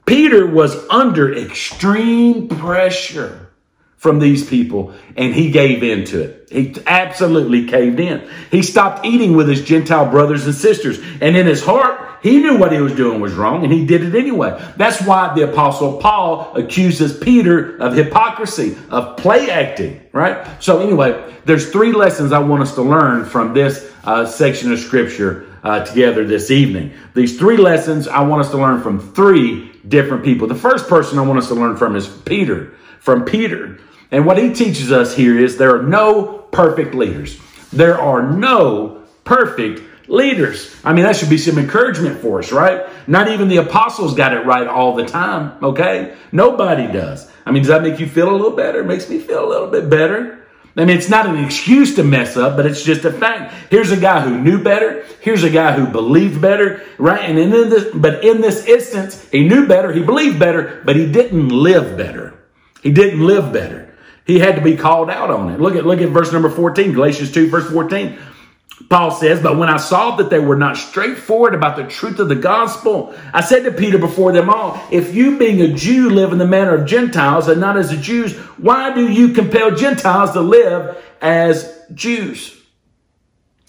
Peter 0.05 0.47
was 0.47 0.75
under 0.89 1.33
extreme 1.33 2.47
pressure 2.47 3.51
from 3.97 4.17
these 4.17 4.43
people 4.43 4.93
and 5.15 5.35
he 5.35 5.51
gave 5.51 5.83
in 5.83 6.05
to 6.05 6.23
it. 6.23 6.47
He 6.51 6.75
absolutely 6.87 7.67
caved 7.67 7.99
in. 7.99 8.27
He 8.49 8.63
stopped 8.63 9.05
eating 9.05 9.35
with 9.35 9.47
his 9.47 9.63
Gentile 9.63 10.09
brothers 10.09 10.47
and 10.47 10.55
sisters. 10.55 10.99
And 11.21 11.37
in 11.37 11.45
his 11.45 11.63
heart, 11.63 12.10
he 12.21 12.39
knew 12.39 12.57
what 12.57 12.71
he 12.71 12.79
was 12.79 12.93
doing 12.93 13.19
was 13.19 13.33
wrong 13.33 13.63
and 13.63 13.73
he 13.73 13.85
did 13.85 14.03
it 14.03 14.15
anyway. 14.15 14.59
That's 14.77 15.01
why 15.01 15.33
the 15.33 15.49
apostle 15.49 15.97
Paul 15.97 16.55
accuses 16.55 17.17
Peter 17.17 17.77
of 17.77 17.95
hypocrisy, 17.95 18.77
of 18.89 19.17
play 19.17 19.49
acting, 19.49 20.01
right? 20.11 20.61
So 20.61 20.79
anyway, 20.79 21.35
there's 21.45 21.71
three 21.71 21.91
lessons 21.91 22.31
I 22.31 22.39
want 22.39 22.61
us 22.61 22.75
to 22.75 22.83
learn 22.83 23.25
from 23.25 23.53
this 23.53 23.91
uh, 24.03 24.25
section 24.25 24.71
of 24.71 24.79
scripture 24.79 25.47
uh, 25.63 25.83
together 25.83 26.25
this 26.25 26.51
evening. 26.51 26.93
These 27.15 27.39
three 27.39 27.57
lessons 27.57 28.07
I 28.07 28.21
want 28.21 28.45
us 28.45 28.51
to 28.51 28.57
learn 28.57 28.81
from 28.81 28.99
three 29.13 29.71
different 29.87 30.23
people. 30.23 30.47
The 30.47 30.55
first 30.55 30.87
person 30.87 31.17
I 31.17 31.23
want 31.23 31.39
us 31.39 31.47
to 31.47 31.55
learn 31.55 31.75
from 31.75 31.95
is 31.95 32.07
Peter, 32.07 32.73
from 32.99 33.25
Peter. 33.25 33.79
And 34.11 34.25
what 34.25 34.37
he 34.37 34.53
teaches 34.53 34.91
us 34.91 35.15
here 35.15 35.39
is 35.39 35.57
there 35.57 35.75
are 35.75 35.83
no 35.83 36.39
perfect 36.51 36.93
leaders. 36.93 37.39
There 37.71 37.99
are 37.99 38.31
no 38.31 39.00
perfect 39.23 39.81
leaders. 40.09 40.75
I 40.83 40.93
mean, 40.93 41.05
that 41.05 41.15
should 41.15 41.29
be 41.29 41.37
some 41.37 41.57
encouragement 41.57 42.19
for 42.19 42.39
us, 42.39 42.51
right? 42.51 42.85
Not 43.07 43.29
even 43.29 43.47
the 43.47 43.57
apostles 43.57 44.13
got 44.13 44.33
it 44.33 44.45
right 44.45 44.67
all 44.67 44.95
the 44.95 45.05
time, 45.05 45.63
okay? 45.63 46.15
Nobody 46.31 46.91
does. 46.91 47.31
I 47.45 47.51
mean, 47.51 47.63
does 47.63 47.69
that 47.69 47.81
make 47.81 47.99
you 47.99 48.07
feel 48.07 48.29
a 48.29 48.35
little 48.35 48.55
better? 48.55 48.81
It 48.81 48.85
makes 48.85 49.09
me 49.09 49.19
feel 49.19 49.45
a 49.45 49.49
little 49.49 49.67
bit 49.67 49.89
better. 49.89 50.45
I 50.75 50.85
mean, 50.85 50.95
it's 50.97 51.09
not 51.09 51.25
an 51.25 51.43
excuse 51.43 51.95
to 51.95 52.03
mess 52.03 52.37
up, 52.37 52.55
but 52.55 52.65
it's 52.65 52.83
just 52.83 53.03
a 53.03 53.11
fact. 53.11 53.53
Here's 53.69 53.91
a 53.91 53.97
guy 53.97 54.21
who 54.21 54.39
knew 54.39 54.63
better. 54.63 55.05
Here's 55.19 55.43
a 55.43 55.49
guy 55.49 55.73
who 55.73 55.85
believed 55.85 56.41
better, 56.41 56.81
right? 56.97 57.21
And 57.21 57.37
in 57.37 57.49
this, 57.49 57.93
but 57.93 58.23
in 58.23 58.39
this 58.39 58.65
instance, 58.65 59.27
he 59.31 59.47
knew 59.47 59.67
better, 59.67 59.91
he 59.91 60.01
believed 60.01 60.39
better, 60.39 60.81
but 60.85 60.95
he 60.95 61.11
didn't 61.11 61.49
live 61.49 61.97
better. 61.97 62.39
He 62.81 62.91
didn't 62.91 63.25
live 63.25 63.51
better. 63.51 63.93
He 64.25 64.39
had 64.39 64.55
to 64.55 64.61
be 64.61 64.77
called 64.77 65.09
out 65.09 65.29
on 65.29 65.51
it. 65.51 65.59
Look 65.59 65.75
at, 65.75 65.85
look 65.85 65.99
at 65.99 66.09
verse 66.09 66.31
number 66.31 66.49
14, 66.49 66.93
Galatians 66.93 67.31
2, 67.33 67.49
verse 67.49 67.69
14. 67.69 68.17
Paul 68.89 69.11
says, 69.11 69.41
But 69.41 69.57
when 69.57 69.69
I 69.69 69.77
saw 69.77 70.15
that 70.17 70.29
they 70.29 70.39
were 70.39 70.55
not 70.55 70.77
straightforward 70.77 71.53
about 71.53 71.75
the 71.75 71.83
truth 71.83 72.19
of 72.19 72.29
the 72.29 72.35
gospel, 72.35 73.15
I 73.33 73.41
said 73.41 73.63
to 73.63 73.71
Peter 73.71 73.97
before 73.97 74.31
them 74.31 74.50
all, 74.50 74.81
If 74.91 75.13
you, 75.13 75.38
being 75.38 75.61
a 75.61 75.73
Jew, 75.73 76.09
live 76.09 76.31
in 76.31 76.38
the 76.38 76.47
manner 76.47 76.75
of 76.75 76.88
Gentiles 76.88 77.47
and 77.47 77.61
not 77.61 77.77
as 77.77 77.91
the 77.91 77.97
Jews, 77.97 78.35
why 78.57 78.93
do 78.93 79.11
you 79.11 79.33
compel 79.33 79.75
Gentiles 79.75 80.31
to 80.33 80.41
live 80.41 80.97
as 81.21 81.81
Jews? 81.93 82.57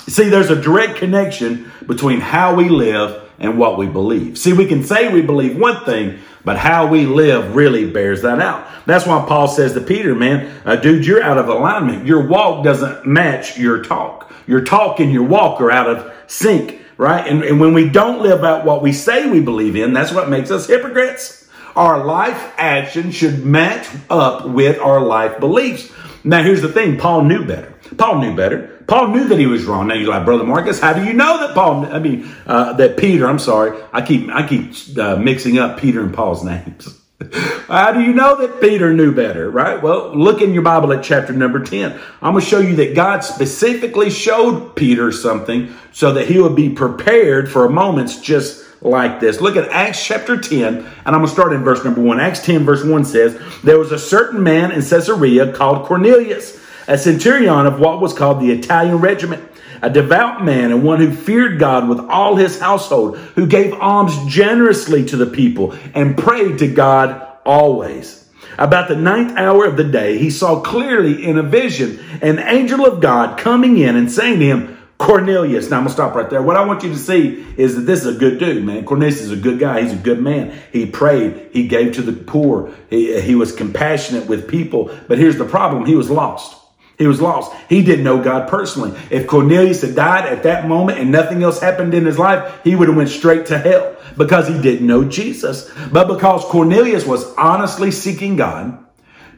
See, 0.09 0.29
there's 0.29 0.51
a 0.51 0.61
direct 0.61 0.97
connection 0.97 1.71
between 1.87 2.21
how 2.21 2.55
we 2.55 2.69
live 2.69 3.22
and 3.39 3.59
what 3.59 3.79
we 3.79 3.87
believe. 3.87 4.39
See, 4.39 4.53
we 4.53 4.67
can 4.67 4.83
say 4.83 5.13
we 5.13 5.23
believe 5.23 5.57
one 5.57 5.85
thing, 5.85 6.19
but 6.45 6.59
how 6.59 6.87
we 6.87 7.07
live 7.07 7.55
really 7.55 7.91
bears 7.91 8.23
that 8.23 8.41
out. 8.41 8.67
That's 8.87 9.07
why 9.07 9.25
Paul 9.27 9.49
says 9.49 9.75
to 9.75 9.81
Peter, 9.81 10.15
man, 10.15 10.61
uh, 10.65 10.77
dude, 10.77 11.07
you're 11.07 11.23
out 11.23 11.39
of 11.39 11.49
alignment. 11.49 12.07
Your 12.07 12.27
walk 12.27 12.65
doesn't 12.65 13.07
match 13.07 13.59
your 13.59 13.83
talk 13.83 14.33
your 14.47 14.63
talk 14.63 15.01
and 15.01 15.13
your 15.13 15.23
walk 15.25 15.61
are 15.61 15.71
out 15.71 15.89
of 15.89 16.13
sync, 16.27 16.81
right? 16.97 17.27
And, 17.27 17.43
and 17.43 17.61
when 17.61 17.75
we 17.75 17.89
don't 17.89 18.23
live 18.23 18.45
out 18.45 18.65
what 18.65 18.83
we 18.83 18.93
say 18.93 19.29
we 19.29 19.41
believe 19.41 19.77
in, 19.77 19.93
that's 19.93 20.13
what 20.13 20.29
makes 20.29 20.51
us 20.51 20.67
hypocrites. 20.67 21.49
Our 21.75 22.05
life 22.05 22.53
action 22.59 23.11
should 23.11 23.45
match 23.45 23.89
up 24.11 24.47
with 24.47 24.79
our 24.79 25.01
life 25.01 25.41
beliefs. 25.41 25.91
Now, 26.25 26.43
here's 26.43 26.63
the 26.63 26.69
thing 26.69 26.99
Paul 26.99 27.23
knew 27.25 27.47
better. 27.47 27.73
Paul 27.97 28.21
knew 28.21 28.37
better. 28.37 28.72
Paul 28.87 29.09
knew 29.09 29.25
that 29.29 29.39
he 29.39 29.47
was 29.47 29.65
wrong. 29.65 29.89
Now 29.89 29.95
you're 29.95 30.11
like, 30.11 30.25
brother 30.25 30.45
Marcus, 30.45 30.81
how 30.81 30.93
do 30.93 31.05
you 31.05 31.13
know 31.13 31.47
that 31.47 31.55
Paul? 31.55 31.87
I 31.87 31.99
mean, 31.99 32.33
uh, 32.47 32.75
that 32.75 32.97
Peter. 32.97 33.27
I'm 33.27 33.39
sorry, 33.39 33.81
I 33.93 34.03
keep 34.03 34.29
I 34.31 34.47
keep 34.47 34.75
uh, 34.99 35.17
mixing 35.17 35.59
up 35.59 35.79
Peter 35.81 36.03
and 36.03 36.15
Paul's 36.15 36.45
names. 36.45 36.99
How 37.69 37.93
do 37.93 38.01
you 38.01 38.13
know 38.13 38.37
that 38.37 38.61
Peter 38.61 38.93
knew 38.93 39.15
better, 39.15 39.49
right? 39.51 39.81
Well, 39.81 40.17
look 40.17 40.43
in 40.43 40.53
your 40.53 40.63
Bible 40.63 40.93
at 40.93 41.05
chapter 41.05 41.33
number 41.33 41.63
10. 41.63 41.93
I'm 42.21 42.33
going 42.33 42.43
to 42.43 42.51
show 42.51 42.59
you 42.59 42.77
that 42.77 42.95
God 42.95 43.21
specifically 43.21 44.11
showed 44.11 44.75
Peter 44.75 45.13
something 45.13 45.73
so 45.93 46.15
that 46.15 46.27
he 46.27 46.41
would 46.41 46.57
be 46.57 46.71
prepared 46.71 47.51
for 47.51 47.69
moments 47.69 48.21
just 48.21 48.65
like 48.83 49.21
this. 49.21 49.41
Look 49.41 49.57
at 49.57 49.69
Acts 49.69 50.05
chapter 50.05 50.37
10, 50.41 50.79
and 50.79 50.87
I'm 51.07 51.13
going 51.13 51.27
to 51.27 51.33
start 51.33 51.53
in 51.53 51.63
verse 51.63 51.85
number 51.85 52.01
1. 52.01 52.21
Acts 52.21 52.45
10, 52.45 52.65
verse 52.65 52.85
1 52.85 53.05
says, 53.05 53.41
There 53.63 53.79
was 53.79 53.93
a 53.93 53.99
certain 53.99 54.43
man 54.43 54.73
in 54.73 54.83
Caesarea 54.83 55.53
called 55.53 55.87
Cornelius, 55.87 56.61
a 56.87 56.99
centurion 56.99 57.67
of 57.67 57.81
what 57.81 58.01
was 58.01 58.13
called 58.13 58.41
the 58.41 58.51
Italian 58.51 58.97
regiment 58.97 59.49
a 59.83 59.91
devout 59.91 60.45
man 60.45 60.71
and 60.71 60.85
one 60.85 61.01
who 61.01 61.13
feared 61.13 61.59
God 61.59 61.89
with 61.89 61.99
all 61.99 62.37
his 62.37 62.61
household, 62.61 63.19
who 63.19 63.47
gave 63.47 63.75
alms 63.75 64.17
generously 64.33 65.05
to 65.07 65.17
the 65.17 65.27
people 65.27 65.77
and 65.93 66.17
prayed 66.17 66.59
to 66.59 66.69
God 66.69 67.27
always. 67.45 68.29
About 68.59 68.89
the 68.89 68.97
ninth 68.97 69.37
hour 69.37 69.65
of 69.65 69.77
the 69.77 69.85
day, 69.85 70.19
he 70.19 70.31
saw 70.31 70.61
clearly 70.61 71.25
in 71.25 71.37
a 71.37 71.43
vision 71.43 71.99
an 72.23 72.39
angel 72.39 72.87
of 72.87 73.01
God 73.01 73.39
coming 73.39 73.77
in 73.79 73.97
and 73.97 74.11
saying 74.11 74.39
to 74.39 74.47
him, 74.47 74.79
Cornelius. 74.99 75.69
Now 75.69 75.79
I'm 75.79 75.85
gonna 75.85 75.95
stop 75.95 76.15
right 76.15 76.31
there. 76.31 76.43
What 76.43 76.57
I 76.57 76.65
want 76.65 76.85
you 76.85 76.91
to 76.91 76.99
see 76.99 77.45
is 77.57 77.75
that 77.75 77.81
this 77.83 78.05
is 78.05 78.15
a 78.15 78.19
good 78.19 78.39
dude, 78.39 78.65
man. 78.65 78.85
Cornelius 78.85 79.21
is 79.21 79.33
a 79.33 79.37
good 79.37 79.59
guy. 79.59 79.83
He's 79.83 79.95
a 79.95 79.97
good 79.97 80.23
man. 80.23 80.57
He 80.71 80.87
prayed. 80.87 81.49
He 81.53 81.67
gave 81.67 81.95
to 81.95 82.03
the 82.03 82.13
poor. 82.13 82.73
He, 82.89 83.21
he 83.21 83.35
was 83.35 83.51
compassionate 83.51 84.29
with 84.29 84.47
people. 84.47 84.97
But 85.09 85.19
here's 85.19 85.39
the 85.39 85.45
problem. 85.45 85.87
He 85.87 85.97
was 85.97 86.09
lost. 86.09 86.62
He 87.03 87.09
was 87.09 87.21
lost. 87.21 87.53
He 87.69 87.83
didn't 87.83 88.05
know 88.05 88.23
God 88.23 88.49
personally. 88.49 88.99
If 89.11 89.27
Cornelius 89.27 89.83
had 89.83 89.95
died 89.95 90.25
at 90.27 90.45
that 90.45 90.69
moment 90.69 90.99
and 90.99 91.11
nothing 91.11 91.43
else 91.43 91.61
happened 91.61 91.95
in 91.95 92.07
his 92.07 92.19
life, 92.19 92.61
he 92.63 92.75
would 92.75 92.89
have 92.89 92.97
went 92.97 93.11
straight 93.11 93.47
to 93.47 93.59
hell 93.59 93.97
because 94.17 94.49
he 94.49 94.61
didn't 94.61 94.87
know 94.87 95.05
Jesus. 95.05 95.71
But 95.91 96.09
because 96.09 96.45
Cornelius 96.45 97.05
was 97.05 97.35
honestly 97.35 97.91
seeking 97.91 98.37
God, 98.37 98.79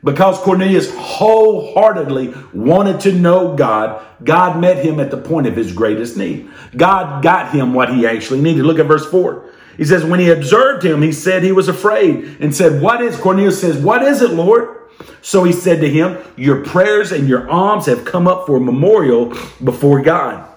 because 0.04 0.38
Cornelius 0.40 0.94
wholeheartedly 0.94 2.34
wanted 2.52 3.00
to 3.00 3.12
know 3.12 3.56
God, 3.56 4.04
God 4.22 4.60
met 4.60 4.84
him 4.84 5.00
at 5.00 5.10
the 5.10 5.16
point 5.16 5.46
of 5.46 5.56
his 5.56 5.72
greatest 5.72 6.18
need. 6.18 6.50
God 6.76 7.22
got 7.22 7.52
him 7.52 7.72
what 7.72 7.92
he 7.92 8.06
actually 8.06 8.42
needed. 8.42 8.64
Look 8.64 8.78
at 8.78 8.86
verse 8.86 9.06
4. 9.10 9.50
He 9.78 9.84
says, 9.84 10.04
When 10.04 10.20
he 10.20 10.30
observed 10.30 10.84
him, 10.84 11.00
he 11.00 11.12
said 11.12 11.42
he 11.42 11.52
was 11.52 11.68
afraid 11.68 12.36
and 12.40 12.54
said, 12.54 12.82
What 12.82 13.00
is, 13.00 13.16
Cornelius 13.16 13.60
says, 13.60 13.78
What 13.78 14.02
is 14.02 14.20
it, 14.20 14.30
Lord? 14.30 14.83
So 15.22 15.44
he 15.44 15.52
said 15.52 15.80
to 15.80 15.90
him, 15.90 16.18
Your 16.36 16.64
prayers 16.64 17.12
and 17.12 17.28
your 17.28 17.48
alms 17.48 17.86
have 17.86 18.04
come 18.04 18.28
up 18.28 18.46
for 18.46 18.56
a 18.56 18.60
memorial 18.60 19.34
before 19.62 20.02
God. 20.02 20.50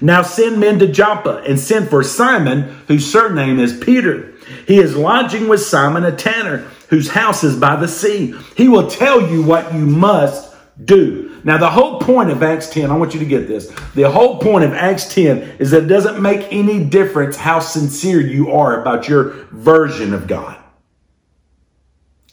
Now 0.00 0.22
send 0.22 0.60
men 0.60 0.78
to 0.80 0.86
Joppa 0.86 1.42
and 1.46 1.58
send 1.58 1.88
for 1.88 2.02
Simon, 2.02 2.62
whose 2.88 3.10
surname 3.10 3.58
is 3.58 3.76
Peter. 3.78 4.34
He 4.66 4.78
is 4.78 4.96
lodging 4.96 5.48
with 5.48 5.60
Simon, 5.60 6.04
a 6.04 6.14
tanner, 6.14 6.58
whose 6.88 7.08
house 7.08 7.42
is 7.44 7.56
by 7.56 7.76
the 7.76 7.88
sea. 7.88 8.34
He 8.56 8.68
will 8.68 8.88
tell 8.88 9.30
you 9.30 9.42
what 9.42 9.72
you 9.72 9.86
must 9.86 10.54
do. 10.84 11.40
Now, 11.44 11.58
the 11.58 11.70
whole 11.70 12.00
point 12.00 12.30
of 12.30 12.42
Acts 12.42 12.70
10, 12.70 12.90
I 12.90 12.96
want 12.96 13.14
you 13.14 13.20
to 13.20 13.26
get 13.26 13.46
this. 13.46 13.68
The 13.94 14.10
whole 14.10 14.38
point 14.38 14.64
of 14.64 14.72
Acts 14.72 15.12
10 15.12 15.56
is 15.58 15.70
that 15.70 15.84
it 15.84 15.86
doesn't 15.86 16.20
make 16.20 16.52
any 16.52 16.84
difference 16.84 17.36
how 17.36 17.60
sincere 17.60 18.20
you 18.20 18.50
are 18.52 18.80
about 18.80 19.08
your 19.08 19.30
version 19.52 20.14
of 20.14 20.26
God. 20.26 20.58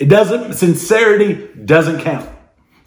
It 0.01 0.09
doesn't, 0.09 0.55
sincerity 0.55 1.47
doesn't 1.63 2.01
count. 2.01 2.27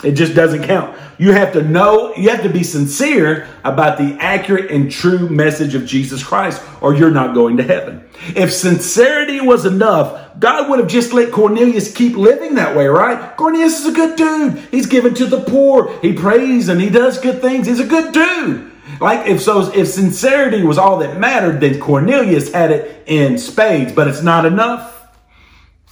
It 0.02 0.12
just 0.12 0.35
doesn't 0.35 0.64
count. 0.64 0.99
You 1.16 1.30
have 1.30 1.52
to 1.52 1.62
know, 1.62 2.12
you 2.16 2.30
have 2.30 2.42
to 2.42 2.49
be 2.49 2.64
sincere 2.64 3.47
about 3.62 3.99
the 3.99 4.16
accurate 4.18 4.73
and 4.73 4.90
true 4.90 5.28
message 5.28 5.76
of 5.76 5.87
Jesus 5.87 6.25
Christ, 6.25 6.61
or 6.80 6.92
you're 6.92 7.12
not 7.12 7.33
going 7.33 7.59
to 7.59 7.62
heaven. 7.62 8.04
If 8.35 8.52
sincerity 8.52 9.40
was 9.40 9.64
enough, 9.64 10.40
God 10.40 10.68
would 10.68 10.80
have 10.80 10.88
just 10.88 11.12
let 11.12 11.30
Cornelius 11.30 11.94
keep 11.94 12.16
living 12.16 12.56
that 12.56 12.76
way, 12.76 12.88
right? 12.88 13.37
Cornelius 13.37 13.78
is 13.78 13.87
a 13.87 13.92
good 13.92 14.16
dude. 14.16 14.59
He's 14.73 14.87
given 14.87 15.14
to 15.14 15.26
the 15.26 15.40
poor. 15.40 15.97
He 16.00 16.14
prays 16.14 16.68
and 16.68 16.80
he 16.80 16.90
does 16.90 17.21
good 17.21 17.40
things. 17.40 17.68
He's 17.68 17.78
a 17.78 17.87
good 17.87 18.12
dude. 18.12 18.73
Like 19.00 19.28
if 19.28 19.40
so, 19.40 19.73
if 19.73 19.87
sincerity 19.87 20.64
was 20.64 20.78
all 20.78 20.99
that 20.99 21.21
mattered, 21.21 21.61
then 21.61 21.78
Cornelius 21.78 22.52
had 22.52 22.73
it 22.73 23.04
in 23.06 23.38
spades, 23.38 23.92
but 23.92 24.09
it's 24.09 24.23
not 24.23 24.44
enough, 24.44 25.16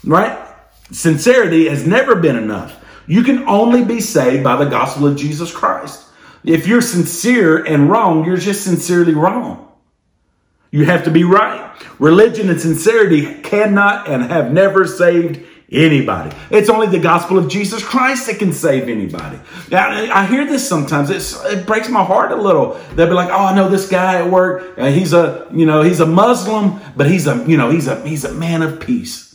right? 0.05 0.49
Sincerity 0.93 1.69
has 1.69 1.87
never 1.87 2.15
been 2.15 2.37
enough. 2.37 2.79
You 3.07 3.23
can 3.23 3.49
only 3.49 3.85
be 3.85 4.01
saved 4.01 4.45
by 4.45 4.57
the 4.57 4.71
gospel 4.71 5.07
of 5.07 5.17
Jesus 5.17 5.53
Christ. 5.53 6.07
If 6.45 6.67
you're 6.67 6.83
sincere 6.83 7.65
and 7.65 7.91
wrong, 7.91 8.25
you're 8.25 8.37
just 8.37 8.65
sincerely 8.65 9.15
wrong. 9.15 9.73
You 10.71 10.85
have 10.85 11.05
to 11.05 11.11
be 11.11 11.25
right. 11.25 11.73
Religion 11.99 12.49
and 12.49 12.61
sincerity 12.61 13.41
cannot 13.43 14.09
and 14.09 14.23
have 14.25 14.53
never 14.53 14.87
saved 14.87 15.45
anybody. 15.71 16.35
It's 16.51 16.69
only 16.69 16.87
the 16.87 16.99
gospel 16.99 17.39
of 17.39 17.49
Jesus 17.49 17.83
Christ 17.83 18.27
that 18.27 18.39
can 18.39 18.53
save 18.53 18.89
anybody. 18.89 19.39
Now, 19.71 19.89
I 19.91 20.27
hear 20.27 20.47
this 20.47 20.67
sometimes. 20.67 21.11
It's, 21.11 21.43
it 21.45 21.67
breaks 21.67 21.89
my 21.89 22.05
heart 22.05 22.33
a 22.33 22.37
little. 22.37 22.75
They'll 22.95 23.07
be 23.07 23.15
like, 23.15 23.31
"Oh, 23.31 23.47
I 23.47 23.55
know 23.55 23.69
this 23.69 23.89
guy 23.89 24.17
at 24.21 24.31
work. 24.31 24.79
Uh, 24.79 24.91
he's 24.91 25.13
a, 25.13 25.49
you 25.53 25.65
know, 25.65 25.83
he's 25.83 26.01
a 26.01 26.07
Muslim, 26.07 26.81
but 26.97 27.11
he's 27.11 27.27
a, 27.27 27.45
you 27.47 27.57
know, 27.57 27.71
he's 27.71 27.87
a, 27.89 28.07
he's 28.07 28.25
a 28.25 28.33
man 28.33 28.63
of 28.63 28.81
peace." 28.81 29.32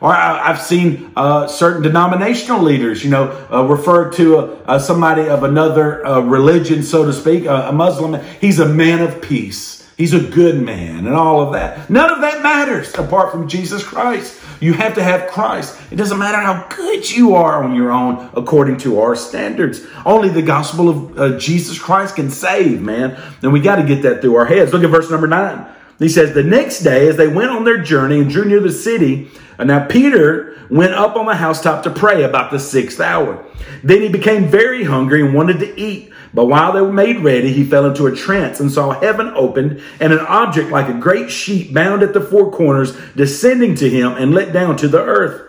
Or 0.00 0.12
I, 0.12 0.48
have 0.48 0.60
seen 0.60 1.12
uh, 1.16 1.46
certain 1.46 1.82
denominational 1.82 2.62
leaders, 2.62 3.02
you 3.02 3.10
know, 3.10 3.28
uh, 3.50 4.10
to 4.12 4.38
uh, 4.38 4.78
somebody 4.78 5.28
of 5.28 5.42
another 5.42 6.06
uh, 6.06 6.20
religion, 6.20 6.82
so 6.82 7.06
to 7.06 7.12
speak, 7.12 7.46
a 7.46 7.72
Muslim. 7.72 8.22
He's 8.40 8.58
a 8.58 8.68
man 8.68 9.00
of 9.00 9.22
peace. 9.22 9.76
He's 9.96 10.12
a 10.12 10.20
good 10.20 10.62
man 10.62 11.06
and 11.06 11.14
all 11.14 11.40
of 11.40 11.54
that. 11.54 11.88
None 11.88 12.12
of 12.12 12.20
that 12.20 12.42
matters 12.42 12.94
apart 12.94 13.32
from 13.32 13.48
Jesus 13.48 13.82
Christ. 13.82 14.38
You 14.60 14.74
have 14.74 14.94
to 14.94 15.02
have 15.02 15.30
Christ. 15.30 15.78
It 15.90 15.96
doesn't 15.96 16.18
matter 16.18 16.38
how 16.38 16.66
good 16.68 17.10
you 17.10 17.34
are 17.34 17.64
on 17.64 17.74
your 17.74 17.90
own 17.90 18.30
according 18.34 18.76
to 18.78 19.00
our 19.00 19.16
standards. 19.16 19.80
Only 20.04 20.28
the 20.28 20.42
gospel 20.42 20.88
of 20.88 21.18
uh, 21.18 21.38
Jesus 21.38 21.78
Christ 21.78 22.16
can 22.16 22.30
save, 22.30 22.82
man. 22.82 23.18
And 23.42 23.54
we 23.54 23.60
got 23.60 23.76
to 23.76 23.84
get 23.84 24.02
that 24.02 24.20
through 24.20 24.36
our 24.36 24.44
heads. 24.44 24.72
Look 24.72 24.84
at 24.84 24.90
verse 24.90 25.10
number 25.10 25.26
nine. 25.26 25.66
He 25.98 26.08
says, 26.08 26.32
The 26.32 26.42
next 26.42 26.80
day, 26.80 27.08
as 27.08 27.16
they 27.16 27.28
went 27.28 27.50
on 27.50 27.64
their 27.64 27.82
journey 27.82 28.20
and 28.20 28.30
drew 28.30 28.44
near 28.44 28.60
the 28.60 28.72
city, 28.72 29.30
and 29.58 29.68
now 29.68 29.86
Peter 29.86 30.56
went 30.70 30.92
up 30.92 31.16
on 31.16 31.26
the 31.26 31.34
housetop 31.34 31.82
to 31.84 31.90
pray 31.90 32.22
about 32.22 32.50
the 32.50 32.58
sixth 32.58 33.00
hour. 33.00 33.44
Then 33.82 34.02
he 34.02 34.08
became 34.08 34.48
very 34.48 34.84
hungry 34.84 35.22
and 35.22 35.34
wanted 35.34 35.60
to 35.60 35.80
eat. 35.80 36.12
But 36.34 36.46
while 36.46 36.72
they 36.72 36.80
were 36.80 36.92
made 36.92 37.20
ready, 37.20 37.52
he 37.52 37.64
fell 37.64 37.86
into 37.86 38.06
a 38.06 38.14
trance 38.14 38.60
and 38.60 38.70
saw 38.70 39.00
heaven 39.00 39.32
opened 39.34 39.80
and 40.00 40.12
an 40.12 40.20
object 40.20 40.70
like 40.70 40.88
a 40.88 40.98
great 40.98 41.30
sheet 41.30 41.72
bound 41.72 42.02
at 42.02 42.12
the 42.12 42.20
four 42.20 42.50
corners 42.50 42.96
descending 43.14 43.74
to 43.76 43.88
him 43.88 44.12
and 44.12 44.34
let 44.34 44.52
down 44.52 44.76
to 44.78 44.88
the 44.88 45.00
earth. 45.00 45.42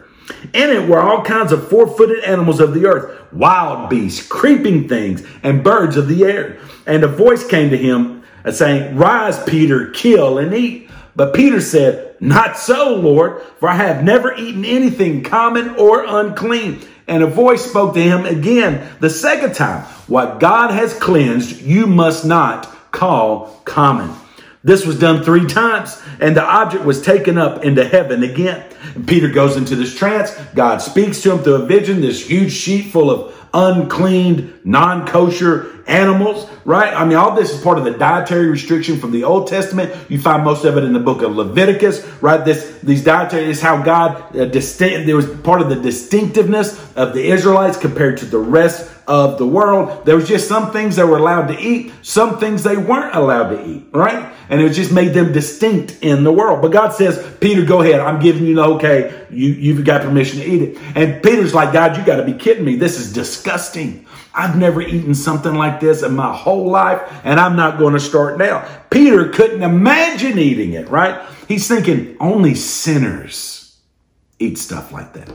In 0.54 0.70
it 0.70 0.88
were 0.88 1.00
all 1.00 1.24
kinds 1.24 1.52
of 1.52 1.70
four 1.70 1.88
footed 1.88 2.24
animals 2.24 2.60
of 2.60 2.74
the 2.74 2.86
earth, 2.86 3.34
wild 3.34 3.90
beasts, 3.90 4.26
creeping 4.26 4.88
things, 4.88 5.26
and 5.44 5.64
birds 5.64 5.98
of 5.98 6.08
the 6.08 6.24
air. 6.24 6.60
And 6.86 7.04
a 7.04 7.08
voice 7.08 7.46
came 7.46 7.70
to 7.70 7.78
him 7.78 8.17
saying, 8.56 8.96
Rise, 8.96 9.42
Peter, 9.44 9.88
kill 9.92 10.38
and 10.38 10.54
eat. 10.54 10.90
But 11.16 11.34
Peter 11.34 11.60
said, 11.60 12.16
Not 12.20 12.58
so, 12.58 12.96
Lord, 12.96 13.42
for 13.60 13.70
I 13.70 13.76
have 13.76 14.04
never 14.04 14.36
eaten 14.36 14.64
anything 14.64 15.24
common 15.24 15.70
or 15.76 16.06
unclean. 16.06 16.82
And 17.08 17.24
a 17.24 17.28
voice 17.28 17.66
spoke 17.66 17.94
to 17.96 18.02
him 18.02 18.26
again 18.26 18.88
the 19.00 19.10
second 19.10 19.56
time, 19.56 19.84
What 20.08 20.40
God 20.40 20.72
has 20.72 20.94
cleansed, 20.94 21.62
you 21.62 21.88
must 21.88 22.26
not 22.26 22.92
call 22.92 23.62
common. 23.66 24.14
This 24.64 24.86
was 24.86 25.00
done 25.00 25.24
three 25.24 25.46
times, 25.46 26.02
and 26.20 26.36
the 26.36 26.44
object 26.44 26.84
was 26.84 27.02
taken 27.02 27.38
up 27.38 27.64
into 27.64 27.86
heaven 27.86 28.24
again. 28.24 28.66
And 28.96 29.08
Peter 29.08 29.30
goes 29.30 29.56
into 29.56 29.76
this 29.76 29.96
trance. 29.96 30.32
God 30.56 30.82
speaks 30.82 31.22
to 31.22 31.34
him 31.34 31.40
through 31.40 31.56
a 31.56 31.66
vision, 31.66 32.02
this 32.02 32.28
huge 32.28 32.52
sheet 32.52 32.92
full 32.92 33.10
of 33.10 33.34
uncleaned, 33.54 34.60
non 34.66 35.08
kosher 35.08 35.84
animals, 35.88 36.50
right? 36.66 36.94
I 36.94 37.06
mean, 37.06 37.18
all 37.18 37.34
this 37.34 37.52
is 37.52 37.62
part 37.62 37.78
of 37.78 37.86
the 37.86 37.92
dietary 37.92 38.48
restriction 38.48 39.00
from 39.00 39.12
the 39.12 39.24
Old 39.24 39.48
Testament. 39.48 39.96
You 40.10 40.20
find 40.20 40.44
most 40.44 40.66
of 40.66 40.78
it 40.78 40.84
in 40.84 40.94
the 40.94 41.00
book 41.00 41.22
of 41.22 41.36
Leviticus, 41.36 42.06
right? 42.22 42.44
This, 42.44 42.80
these 42.84 43.04
dietary 43.04 43.46
is 43.46 43.62
how 43.62 43.82
God 43.82 44.36
uh, 44.36 44.46
distinct, 44.46 45.06
there 45.06 45.16
was 45.16 45.30
part 45.42 45.62
of 45.62 45.70
the 45.70 45.76
distinctiveness 45.78 46.87
of 46.98 47.14
the 47.14 47.24
Israelites 47.30 47.78
compared 47.78 48.18
to 48.18 48.26
the 48.26 48.40
rest 48.40 48.92
of 49.08 49.38
the 49.38 49.48
world. 49.48 50.06
There 50.06 50.16
was 50.16 50.28
just 50.28 50.48
some 50.48 50.72
things 50.72 50.96
they 50.96 51.04
were 51.04 51.18
allowed 51.18 51.48
to 51.48 51.58
eat, 51.58 51.94
some 52.02 52.40
things 52.40 52.64
they 52.64 52.76
weren't 52.76 53.16
allowed 53.16 53.50
to 53.50 53.66
eat, 53.66 53.86
right? 53.92 54.34
And 54.50 54.60
it 54.60 54.74
just 54.74 54.92
made 54.92 55.14
them 55.14 55.32
distinct 55.32 56.00
in 56.02 56.24
the 56.24 56.32
world. 56.34 56.62
But 56.62 56.72
God 56.72 56.90
says, 56.90 57.36
Peter, 57.40 57.64
go 57.64 57.82
ahead. 57.82 58.00
I'm 58.00 58.20
giving 58.20 58.46
you 58.46 58.56
the 58.56 58.64
okay. 58.64 59.26
You, 59.30 59.50
you've 59.50 59.86
got 59.86 60.02
permission 60.02 60.40
to 60.40 60.46
eat 60.46 60.62
it. 60.62 60.78
And 60.96 61.24
Peter's 61.24 61.54
like, 61.54 61.72
God, 61.72 61.98
you 61.98 62.04
got 62.04 62.18
to 62.18 62.26
be 62.26 62.34
kidding 62.34 62.66
me. 62.66 62.76
This 62.76 63.00
is 63.00 63.14
disgusting. 63.14 64.06
I've 64.34 64.58
never 64.58 64.82
eaten 64.82 65.16
something 65.16 65.56
like 65.56 65.80
this 65.80 66.04
in 66.04 66.16
my 66.16 66.36
whole 66.36 66.70
life, 66.70 67.02
and 67.24 67.40
I'm 67.40 67.56
not 67.56 67.80
going 67.80 67.94
to 67.94 68.00
start 68.00 68.38
now. 68.38 68.68
Peter 68.90 69.30
couldn't 69.30 69.64
imagine 69.64 70.38
eating 70.38 70.74
it, 70.74 70.90
right? 70.90 71.28
He's 71.48 71.68
thinking 71.68 72.18
only 72.20 72.54
sinners 72.54 73.80
eat 74.40 74.58
stuff 74.58 74.92
like 74.92 75.14
that. 75.14 75.32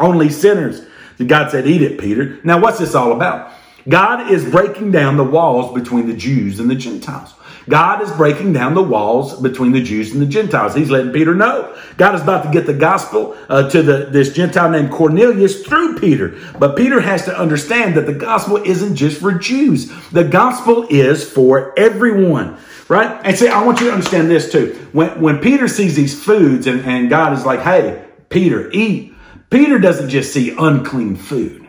Only 0.00 0.28
sinners. 0.28 0.82
God 1.24 1.50
said, 1.50 1.66
Eat 1.66 1.82
it, 1.82 1.98
Peter. 1.98 2.38
Now, 2.44 2.60
what's 2.60 2.78
this 2.78 2.94
all 2.94 3.12
about? 3.12 3.52
God 3.88 4.30
is 4.30 4.44
breaking 4.44 4.90
down 4.90 5.16
the 5.16 5.24
walls 5.24 5.72
between 5.72 6.06
the 6.06 6.16
Jews 6.16 6.58
and 6.58 6.68
the 6.68 6.74
Gentiles. 6.74 7.34
God 7.68 8.00
is 8.00 8.10
breaking 8.12 8.52
down 8.52 8.74
the 8.74 8.82
walls 8.82 9.40
between 9.40 9.72
the 9.72 9.82
Jews 9.82 10.12
and 10.12 10.22
the 10.22 10.26
Gentiles. 10.26 10.74
He's 10.74 10.90
letting 10.90 11.12
Peter 11.12 11.34
know. 11.34 11.76
God 11.96 12.14
is 12.14 12.22
about 12.22 12.44
to 12.44 12.50
get 12.50 12.66
the 12.66 12.74
gospel 12.74 13.36
uh, 13.48 13.68
to 13.70 13.82
the, 13.82 14.06
this 14.06 14.32
Gentile 14.32 14.70
named 14.70 14.92
Cornelius 14.92 15.64
through 15.64 15.98
Peter. 15.98 16.38
But 16.58 16.76
Peter 16.76 17.00
has 17.00 17.24
to 17.24 17.36
understand 17.36 17.96
that 17.96 18.06
the 18.06 18.14
gospel 18.14 18.56
isn't 18.58 18.94
just 18.94 19.20
for 19.20 19.32
Jews. 19.32 19.90
The 20.10 20.24
gospel 20.24 20.86
is 20.88 21.28
for 21.28 21.76
everyone. 21.76 22.58
Right? 22.88 23.20
And 23.24 23.36
see, 23.36 23.48
I 23.48 23.64
want 23.64 23.80
you 23.80 23.86
to 23.86 23.92
understand 23.92 24.30
this 24.30 24.52
too. 24.52 24.88
When, 24.92 25.20
when 25.20 25.38
Peter 25.38 25.66
sees 25.66 25.96
these 25.96 26.22
foods 26.22 26.68
and, 26.68 26.82
and 26.82 27.10
God 27.10 27.32
is 27.32 27.44
like, 27.44 27.60
hey, 27.60 28.04
Peter, 28.28 28.70
eat. 28.70 29.12
Peter 29.50 29.78
doesn't 29.78 30.10
just 30.10 30.32
see 30.32 30.54
unclean 30.58 31.16
food. 31.16 31.68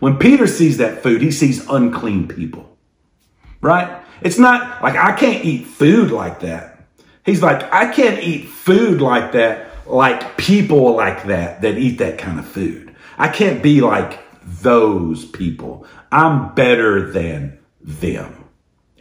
When 0.00 0.18
Peter 0.18 0.46
sees 0.46 0.78
that 0.78 1.02
food, 1.02 1.22
he 1.22 1.30
sees 1.30 1.68
unclean 1.68 2.28
people. 2.28 2.76
Right? 3.60 4.02
It's 4.20 4.38
not 4.38 4.82
like 4.82 4.96
I 4.96 5.12
can't 5.12 5.44
eat 5.44 5.66
food 5.66 6.10
like 6.10 6.40
that. 6.40 6.84
He's 7.24 7.42
like, 7.42 7.72
I 7.72 7.92
can't 7.92 8.20
eat 8.20 8.48
food 8.48 9.00
like 9.00 9.32
that, 9.32 9.86
like 9.86 10.36
people 10.36 10.96
like 10.96 11.26
that 11.26 11.62
that 11.62 11.78
eat 11.78 11.98
that 11.98 12.18
kind 12.18 12.38
of 12.38 12.46
food. 12.46 12.94
I 13.18 13.28
can't 13.28 13.62
be 13.62 13.80
like 13.80 14.20
those 14.44 15.24
people. 15.24 15.86
I'm 16.10 16.54
better 16.54 17.12
than 17.12 17.58
them. 17.80 18.41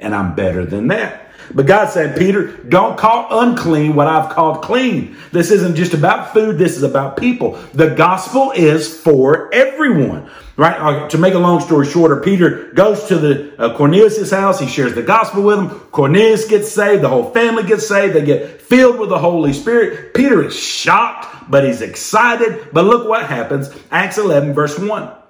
And 0.01 0.13
I'm 0.13 0.35
better 0.35 0.65
than 0.65 0.87
that. 0.87 1.31
But 1.53 1.65
God 1.65 1.89
said, 1.89 2.17
Peter, 2.17 2.47
don't 2.63 2.97
call 2.97 3.41
unclean 3.41 3.95
what 3.95 4.07
I've 4.07 4.29
called 4.29 4.63
clean. 4.63 5.17
This 5.31 5.51
isn't 5.51 5.75
just 5.75 5.93
about 5.93 6.33
food. 6.33 6.57
This 6.57 6.77
is 6.77 6.83
about 6.83 7.17
people. 7.17 7.53
The 7.73 7.89
gospel 7.89 8.51
is 8.51 8.95
for 8.95 9.53
everyone, 9.53 10.29
right? 10.55 11.09
To 11.09 11.17
make 11.17 11.33
a 11.33 11.39
long 11.39 11.59
story 11.59 11.87
shorter, 11.87 12.21
Peter 12.21 12.71
goes 12.73 13.05
to 13.07 13.17
the 13.17 13.61
uh, 13.61 13.77
Cornelius' 13.77 14.31
house. 14.31 14.59
He 14.59 14.67
shares 14.67 14.93
the 14.93 15.03
gospel 15.03 15.43
with 15.43 15.59
him. 15.59 15.69
Cornelius 15.91 16.47
gets 16.47 16.71
saved. 16.71 17.03
The 17.03 17.09
whole 17.09 17.31
family 17.31 17.63
gets 17.63 17.87
saved. 17.87 18.15
They 18.15 18.23
get 18.23 18.61
filled 18.61 18.99
with 18.99 19.09
the 19.09 19.19
Holy 19.19 19.53
Spirit. 19.53 20.13
Peter 20.13 20.43
is 20.43 20.57
shocked, 20.57 21.49
but 21.49 21.65
he's 21.65 21.81
excited. 21.81 22.69
But 22.71 22.85
look 22.85 23.07
what 23.07 23.25
happens. 23.25 23.69
Acts 23.91 24.17
11 24.17 24.53
verse 24.53 24.77
1. 24.79 25.20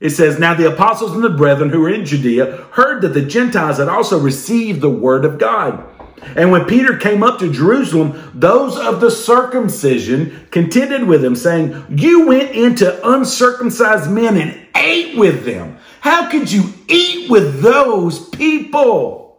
It 0.00 0.10
says, 0.10 0.38
Now 0.38 0.54
the 0.54 0.72
apostles 0.72 1.12
and 1.12 1.24
the 1.24 1.30
brethren 1.30 1.70
who 1.70 1.80
were 1.80 1.92
in 1.92 2.04
Judea 2.04 2.66
heard 2.72 3.02
that 3.02 3.14
the 3.14 3.22
Gentiles 3.22 3.78
had 3.78 3.88
also 3.88 4.18
received 4.18 4.80
the 4.80 4.90
word 4.90 5.24
of 5.24 5.38
God. 5.38 5.84
And 6.36 6.50
when 6.50 6.64
Peter 6.64 6.96
came 6.96 7.22
up 7.22 7.38
to 7.38 7.52
Jerusalem, 7.52 8.30
those 8.34 8.76
of 8.76 9.00
the 9.00 9.10
circumcision 9.10 10.46
contended 10.50 11.04
with 11.04 11.24
him, 11.24 11.36
saying, 11.36 11.84
You 11.90 12.26
went 12.26 12.52
into 12.52 13.08
uncircumcised 13.08 14.10
men 14.10 14.36
and 14.36 14.66
ate 14.76 15.16
with 15.16 15.44
them. 15.44 15.78
How 16.00 16.30
could 16.30 16.50
you 16.50 16.72
eat 16.88 17.30
with 17.30 17.60
those 17.60 18.28
people? 18.30 19.38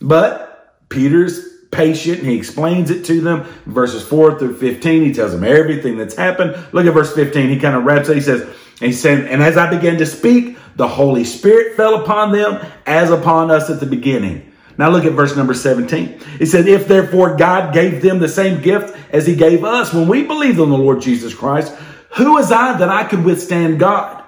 But 0.00 0.76
Peter's 0.88 1.54
patient 1.70 2.20
and 2.20 2.28
he 2.28 2.36
explains 2.36 2.90
it 2.90 3.04
to 3.06 3.20
them. 3.20 3.44
Verses 3.66 4.06
4 4.06 4.38
through 4.38 4.56
15, 4.56 5.04
he 5.04 5.12
tells 5.12 5.32
them 5.32 5.44
everything 5.44 5.96
that's 5.96 6.14
happened. 6.14 6.56
Look 6.72 6.86
at 6.86 6.94
verse 6.94 7.14
15. 7.14 7.48
He 7.48 7.58
kind 7.58 7.76
of 7.76 7.84
wraps 7.84 8.08
it. 8.08 8.14
He 8.14 8.20
says, 8.20 8.48
and 8.80 8.90
he 8.90 8.92
said, 8.92 9.26
and 9.26 9.42
as 9.42 9.56
I 9.56 9.70
began 9.70 9.98
to 9.98 10.06
speak, 10.06 10.58
the 10.76 10.88
Holy 10.88 11.24
Spirit 11.24 11.76
fell 11.76 12.02
upon 12.02 12.32
them 12.32 12.64
as 12.86 13.10
upon 13.10 13.50
us 13.50 13.70
at 13.70 13.80
the 13.80 13.86
beginning. 13.86 14.52
Now 14.76 14.90
look 14.90 15.04
at 15.04 15.12
verse 15.12 15.36
number 15.36 15.54
17. 15.54 16.20
It 16.40 16.46
said, 16.46 16.66
If 16.66 16.88
therefore 16.88 17.36
God 17.36 17.72
gave 17.72 18.02
them 18.02 18.18
the 18.18 18.28
same 18.28 18.60
gift 18.60 18.96
as 19.12 19.26
he 19.26 19.36
gave 19.36 19.64
us 19.64 19.92
when 19.92 20.08
we 20.08 20.24
believed 20.24 20.58
on 20.58 20.70
the 20.70 20.76
Lord 20.76 21.00
Jesus 21.00 21.32
Christ, 21.32 21.72
who 22.10 22.38
is 22.38 22.50
I 22.50 22.76
that 22.78 22.88
I 22.88 23.04
could 23.04 23.24
withstand 23.24 23.78
God? 23.78 24.22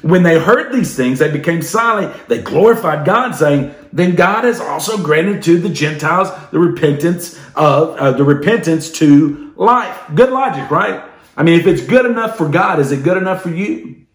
When 0.00 0.22
they 0.22 0.38
heard 0.38 0.72
these 0.72 0.96
things, 0.96 1.18
they 1.18 1.30
became 1.30 1.62
silent. 1.62 2.28
They 2.28 2.42
glorified 2.42 3.06
God, 3.06 3.32
saying, 3.32 3.74
Then 3.92 4.16
God 4.16 4.44
has 4.44 4.60
also 4.60 5.00
granted 5.02 5.42
to 5.44 5.58
the 5.58 5.68
Gentiles 5.68 6.28
the 6.50 6.58
repentance 6.58 7.38
of 7.54 7.96
uh, 7.98 8.12
the 8.12 8.24
repentance 8.24 8.90
to 8.92 9.52
life. 9.56 9.96
Good 10.14 10.30
logic, 10.30 10.70
right? 10.70 11.11
I 11.36 11.42
mean, 11.42 11.58
if 11.58 11.66
it's 11.66 11.82
good 11.82 12.06
enough 12.06 12.36
for 12.36 12.48
God, 12.48 12.78
is 12.78 12.92
it 12.92 13.02
good 13.02 13.16
enough 13.16 13.42
for 13.42 13.50
you? 13.50 14.06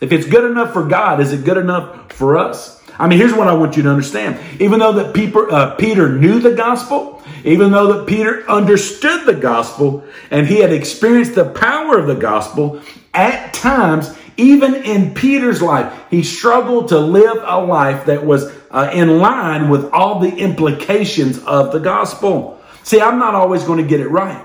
If 0.00 0.12
it's 0.12 0.26
good 0.26 0.50
enough 0.50 0.72
for 0.72 0.84
God, 0.84 1.20
is 1.20 1.32
it 1.32 1.44
good 1.44 1.58
enough 1.58 2.12
for 2.12 2.36
us? 2.36 2.82
I 2.98 3.08
mean, 3.08 3.18
here's 3.18 3.32
what 3.32 3.48
I 3.48 3.54
want 3.54 3.76
you 3.76 3.82
to 3.84 3.88
understand. 3.88 4.38
Even 4.60 4.78
though 4.78 4.92
that 4.92 5.14
Peter, 5.14 5.50
uh, 5.50 5.74
Peter 5.76 6.08
knew 6.08 6.40
the 6.40 6.52
gospel, 6.52 7.22
even 7.44 7.70
though 7.72 7.92
that 7.92 8.06
Peter 8.06 8.48
understood 8.48 9.26
the 9.26 9.34
gospel 9.34 10.04
and 10.30 10.46
he 10.46 10.58
had 10.58 10.72
experienced 10.72 11.34
the 11.34 11.48
power 11.48 11.98
of 11.98 12.06
the 12.06 12.14
gospel, 12.14 12.80
at 13.14 13.54
times, 13.54 14.14
even 14.36 14.74
in 14.74 15.14
Peter's 15.14 15.62
life, 15.62 15.92
he 16.10 16.22
struggled 16.22 16.88
to 16.88 16.98
live 16.98 17.38
a 17.42 17.60
life 17.60 18.06
that 18.06 18.24
was 18.24 18.52
uh, 18.70 18.90
in 18.92 19.18
line 19.18 19.68
with 19.68 19.90
all 19.90 20.18
the 20.20 20.34
implications 20.36 21.38
of 21.44 21.72
the 21.72 21.78
gospel. 21.78 22.60
See, 22.82 23.00
I'm 23.00 23.18
not 23.18 23.34
always 23.34 23.64
going 23.64 23.78
to 23.78 23.88
get 23.88 24.00
it 24.00 24.08
right. 24.08 24.44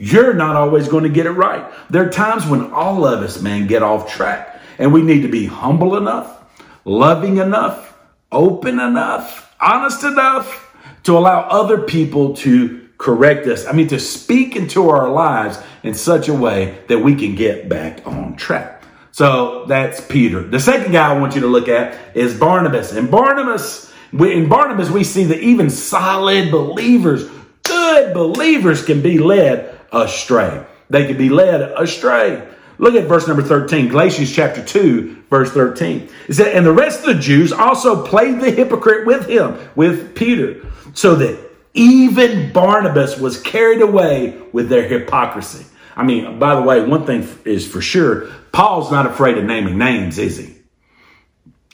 You're 0.00 0.32
not 0.32 0.56
always 0.56 0.88
going 0.88 1.04
to 1.04 1.10
get 1.10 1.26
it 1.26 1.32
right. 1.32 1.70
There 1.90 2.06
are 2.06 2.10
times 2.10 2.46
when 2.46 2.72
all 2.72 3.04
of 3.04 3.22
us, 3.22 3.42
man, 3.42 3.66
get 3.66 3.82
off 3.82 4.10
track 4.10 4.58
and 4.78 4.94
we 4.94 5.02
need 5.02 5.20
to 5.22 5.28
be 5.28 5.44
humble 5.44 5.94
enough, 5.94 6.42
loving 6.86 7.36
enough, 7.36 7.94
open 8.32 8.80
enough, 8.80 9.54
honest 9.60 10.02
enough 10.02 10.74
to 11.02 11.18
allow 11.18 11.40
other 11.42 11.82
people 11.82 12.34
to 12.36 12.88
correct 12.96 13.46
us. 13.46 13.66
I 13.66 13.72
mean, 13.72 13.88
to 13.88 14.00
speak 14.00 14.56
into 14.56 14.88
our 14.88 15.10
lives 15.10 15.58
in 15.82 15.92
such 15.92 16.28
a 16.28 16.34
way 16.34 16.78
that 16.88 16.98
we 16.98 17.14
can 17.14 17.34
get 17.34 17.68
back 17.68 18.06
on 18.06 18.36
track. 18.36 18.82
So 19.12 19.66
that's 19.66 20.00
Peter. 20.00 20.42
The 20.42 20.60
second 20.60 20.92
guy 20.92 21.14
I 21.14 21.18
want 21.18 21.34
you 21.34 21.42
to 21.42 21.46
look 21.46 21.68
at 21.68 22.16
is 22.16 22.38
Barnabas. 22.38 22.92
And 22.92 23.10
Barnabas, 23.10 23.92
in 24.12 24.48
Barnabas, 24.48 24.88
we 24.88 25.04
see 25.04 25.24
that 25.24 25.40
even 25.40 25.68
solid 25.68 26.50
believers, 26.50 27.28
good 27.64 28.14
believers 28.14 28.82
can 28.82 29.02
be 29.02 29.18
led 29.18 29.69
astray. 29.92 30.64
They 30.88 31.06
could 31.06 31.18
be 31.18 31.28
led 31.28 31.60
astray. 31.60 32.46
Look 32.78 32.94
at 32.94 33.06
verse 33.06 33.28
number 33.28 33.42
13, 33.42 33.88
Galatians 33.88 34.32
chapter 34.34 34.64
2, 34.64 35.24
verse 35.28 35.52
13. 35.52 36.08
It 36.28 36.34
said, 36.34 36.56
And 36.56 36.64
the 36.64 36.72
rest 36.72 37.00
of 37.00 37.14
the 37.14 37.20
Jews 37.20 37.52
also 37.52 38.06
played 38.06 38.40
the 38.40 38.50
hypocrite 38.50 39.06
with 39.06 39.28
him, 39.28 39.58
with 39.76 40.14
Peter, 40.14 40.66
so 40.94 41.14
that 41.16 41.38
even 41.74 42.52
Barnabas 42.52 43.18
was 43.18 43.40
carried 43.40 43.82
away 43.82 44.40
with 44.52 44.68
their 44.68 44.88
hypocrisy. 44.88 45.66
I 45.94 46.04
mean, 46.04 46.38
by 46.38 46.54
the 46.54 46.62
way, 46.62 46.82
one 46.82 47.04
thing 47.04 47.28
is 47.44 47.68
for 47.68 47.82
sure, 47.82 48.28
Paul's 48.52 48.90
not 48.90 49.06
afraid 49.06 49.36
of 49.36 49.44
naming 49.44 49.76
names, 49.76 50.18
is 50.18 50.38
he? 50.38 50.56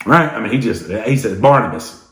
Right? 0.04 0.28
I 0.28 0.40
mean, 0.40 0.52
he 0.52 0.58
just, 0.58 0.90
he 0.90 1.16
said 1.16 1.40
Barnabas. 1.40 2.04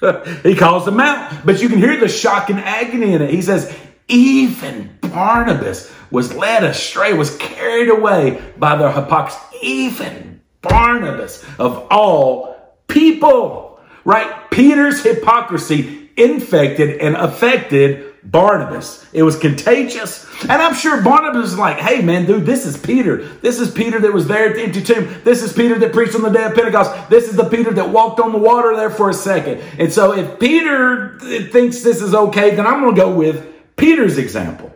he 0.42 0.56
calls 0.56 0.84
them 0.84 1.00
out, 1.00 1.44
but 1.44 1.60
you 1.60 1.68
can 1.68 1.78
hear 1.78 1.98
the 2.00 2.08
shock 2.08 2.50
and 2.50 2.58
agony 2.58 3.12
in 3.12 3.22
it. 3.22 3.30
He 3.30 3.42
says, 3.42 3.74
even 4.08 4.98
Barnabas 5.12 5.92
was 6.10 6.34
led 6.34 6.64
astray, 6.64 7.12
was 7.12 7.36
carried 7.36 7.88
away 7.88 8.42
by 8.58 8.76
their 8.76 8.92
hypocrisy. 8.92 9.40
Even 9.62 10.40
Barnabas 10.62 11.44
of 11.58 11.86
all 11.90 12.76
people. 12.88 13.80
right? 14.04 14.50
Peter's 14.50 15.02
hypocrisy 15.02 16.10
infected 16.16 17.00
and 17.00 17.16
affected 17.16 18.12
Barnabas. 18.24 19.04
It 19.12 19.22
was 19.24 19.36
contagious. 19.36 20.26
And 20.42 20.52
I'm 20.52 20.74
sure 20.74 21.02
Barnabas 21.02 21.52
is 21.52 21.58
like, 21.58 21.78
hey 21.78 22.02
man, 22.02 22.26
dude, 22.26 22.46
this 22.46 22.66
is 22.66 22.76
Peter. 22.76 23.24
This 23.40 23.58
is 23.58 23.70
Peter 23.70 23.98
that 24.00 24.12
was 24.12 24.28
there 24.28 24.50
at 24.50 24.54
the 24.54 24.62
empty 24.62 24.82
tomb. 24.82 25.12
This 25.24 25.42
is 25.42 25.52
Peter 25.52 25.78
that 25.78 25.92
preached 25.92 26.14
on 26.14 26.22
the 26.22 26.30
day 26.30 26.44
of 26.44 26.54
Pentecost. 26.54 27.10
This 27.10 27.28
is 27.28 27.36
the 27.36 27.48
Peter 27.48 27.72
that 27.72 27.88
walked 27.90 28.20
on 28.20 28.32
the 28.32 28.38
water 28.38 28.76
there 28.76 28.90
for 28.90 29.10
a 29.10 29.14
second. 29.14 29.60
And 29.78 29.92
so 29.92 30.12
if 30.12 30.38
Peter 30.38 31.18
thinks 31.50 31.82
this 31.82 32.00
is 32.00 32.14
okay, 32.14 32.54
then 32.54 32.66
I'm 32.66 32.80
going 32.80 32.94
to 32.94 33.00
go 33.00 33.12
with 33.12 33.46
Peter's 33.76 34.18
example. 34.18 34.72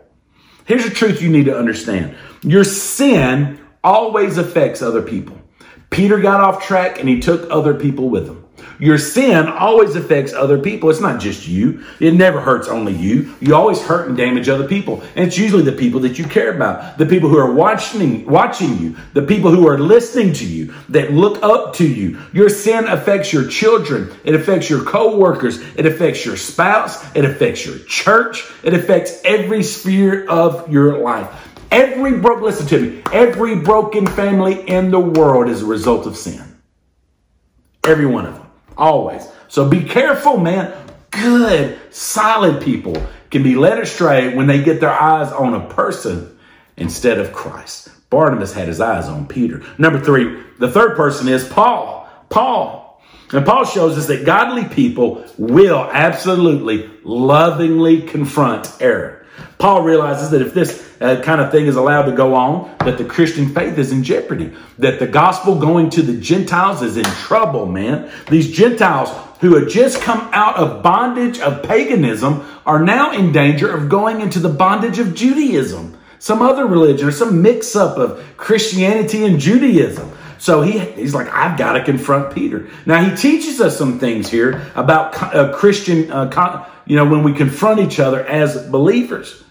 Here's 0.66 0.84
the 0.84 0.90
truth 0.90 1.22
you 1.22 1.30
need 1.30 1.46
to 1.46 1.56
understand. 1.56 2.16
Your 2.42 2.64
sin 2.64 3.58
always 3.82 4.36
affects 4.36 4.82
other 4.82 5.00
people. 5.00 5.35
Peter 5.90 6.18
got 6.18 6.40
off 6.40 6.64
track 6.64 6.98
and 7.00 7.08
he 7.08 7.20
took 7.20 7.50
other 7.50 7.74
people 7.74 8.08
with 8.08 8.26
him. 8.26 8.46
Your 8.78 8.98
sin 8.98 9.46
always 9.46 9.96
affects 9.96 10.32
other 10.32 10.58
people. 10.58 10.90
It's 10.90 11.00
not 11.00 11.20
just 11.20 11.48
you. 11.48 11.84
It 11.98 12.12
never 12.12 12.40
hurts 12.40 12.68
only 12.68 12.92
you. 12.92 13.34
You 13.40 13.54
always 13.54 13.82
hurt 13.82 14.08
and 14.08 14.16
damage 14.16 14.48
other 14.48 14.68
people. 14.68 15.02
And 15.14 15.26
it's 15.26 15.38
usually 15.38 15.62
the 15.62 15.72
people 15.72 16.00
that 16.00 16.18
you 16.18 16.26
care 16.26 16.54
about, 16.54 16.98
the 16.98 17.06
people 17.06 17.28
who 17.28 17.38
are 17.38 17.52
watching, 17.52 18.26
watching 18.26 18.78
you, 18.78 18.96
the 19.14 19.22
people 19.22 19.50
who 19.50 19.66
are 19.66 19.78
listening 19.78 20.32
to 20.34 20.46
you, 20.46 20.74
that 20.90 21.12
look 21.12 21.42
up 21.42 21.74
to 21.76 21.88
you. 21.88 22.20
Your 22.32 22.48
sin 22.48 22.86
affects 22.86 23.32
your 23.32 23.48
children. 23.48 24.14
It 24.24 24.34
affects 24.34 24.68
your 24.68 24.84
co-workers. 24.84 25.58
It 25.76 25.86
affects 25.86 26.26
your 26.26 26.36
spouse. 26.36 27.02
It 27.14 27.24
affects 27.24 27.64
your 27.64 27.78
church. 27.78 28.44
It 28.62 28.74
affects 28.74 29.20
every 29.24 29.62
sphere 29.62 30.26
of 30.28 30.70
your 30.70 30.98
life. 30.98 31.55
Every 31.70 32.18
broke, 32.18 32.42
listen 32.42 32.66
to 32.68 32.80
me, 32.80 33.02
every 33.12 33.56
broken 33.56 34.06
family 34.06 34.68
in 34.68 34.90
the 34.90 35.00
world 35.00 35.48
is 35.48 35.62
a 35.62 35.66
result 35.66 36.06
of 36.06 36.16
sin. 36.16 36.42
Every 37.86 38.06
one 38.06 38.26
of 38.26 38.34
them. 38.34 38.46
Always. 38.76 39.26
So 39.48 39.68
be 39.68 39.84
careful, 39.84 40.38
man. 40.38 40.74
Good, 41.10 41.78
solid 41.90 42.62
people 42.62 42.94
can 43.30 43.42
be 43.42 43.54
led 43.54 43.78
astray 43.78 44.34
when 44.34 44.46
they 44.46 44.62
get 44.62 44.80
their 44.80 44.92
eyes 44.92 45.32
on 45.32 45.54
a 45.54 45.68
person 45.68 46.38
instead 46.76 47.18
of 47.18 47.32
Christ. 47.32 47.88
Barnabas 48.10 48.52
had 48.52 48.68
his 48.68 48.80
eyes 48.80 49.06
on 49.06 49.26
Peter. 49.26 49.62
Number 49.78 50.00
three, 50.00 50.42
the 50.58 50.70
third 50.70 50.96
person 50.96 51.28
is 51.28 51.46
Paul. 51.46 52.08
Paul. 52.28 53.02
And 53.32 53.44
Paul 53.44 53.64
shows 53.64 53.98
us 53.98 54.06
that 54.06 54.24
godly 54.24 54.64
people 54.64 55.24
will 55.36 55.88
absolutely 55.92 56.88
lovingly 57.02 58.02
confront 58.02 58.70
error. 58.80 59.26
Paul 59.58 59.82
realizes 59.82 60.30
that 60.30 60.42
if 60.42 60.54
this 60.54 60.85
uh, 61.00 61.20
kind 61.22 61.40
of 61.40 61.50
thing 61.50 61.66
is 61.66 61.76
allowed 61.76 62.04
to 62.04 62.12
go 62.12 62.34
on, 62.34 62.74
that 62.80 62.98
the 62.98 63.04
Christian 63.04 63.54
faith 63.54 63.78
is 63.78 63.92
in 63.92 64.02
jeopardy, 64.02 64.52
that 64.78 64.98
the 64.98 65.06
gospel 65.06 65.58
going 65.58 65.90
to 65.90 66.02
the 66.02 66.20
Gentiles 66.20 66.82
is 66.82 66.96
in 66.96 67.04
trouble, 67.04 67.66
man. 67.66 68.10
These 68.30 68.52
Gentiles 68.52 69.10
who 69.40 69.54
had 69.54 69.68
just 69.68 70.00
come 70.00 70.28
out 70.32 70.56
of 70.56 70.82
bondage 70.82 71.38
of 71.40 71.62
paganism 71.62 72.44
are 72.64 72.82
now 72.82 73.12
in 73.12 73.32
danger 73.32 73.70
of 73.70 73.88
going 73.88 74.20
into 74.20 74.38
the 74.38 74.48
bondage 74.48 74.98
of 74.98 75.14
Judaism, 75.14 75.96
some 76.18 76.40
other 76.40 76.66
religion 76.66 77.06
or 77.06 77.12
some 77.12 77.42
mix 77.42 77.76
up 77.76 77.98
of 77.98 78.24
Christianity 78.36 79.24
and 79.24 79.38
Judaism. 79.38 80.10
So 80.38 80.62
he, 80.62 80.78
he's 80.78 81.14
like, 81.14 81.28
I've 81.32 81.58
got 81.58 81.74
to 81.74 81.84
confront 81.84 82.34
Peter. 82.34 82.68
Now 82.84 83.02
he 83.02 83.14
teaches 83.16 83.60
us 83.60 83.76
some 83.76 83.98
things 83.98 84.30
here 84.30 84.62
about 84.74 85.16
uh, 85.22 85.54
Christian, 85.54 86.10
uh, 86.10 86.68
you 86.86 86.96
know, 86.96 87.06
when 87.06 87.22
we 87.22 87.32
confront 87.32 87.80
each 87.80 88.00
other 88.00 88.24
as 88.24 88.66
believers. 88.68 89.42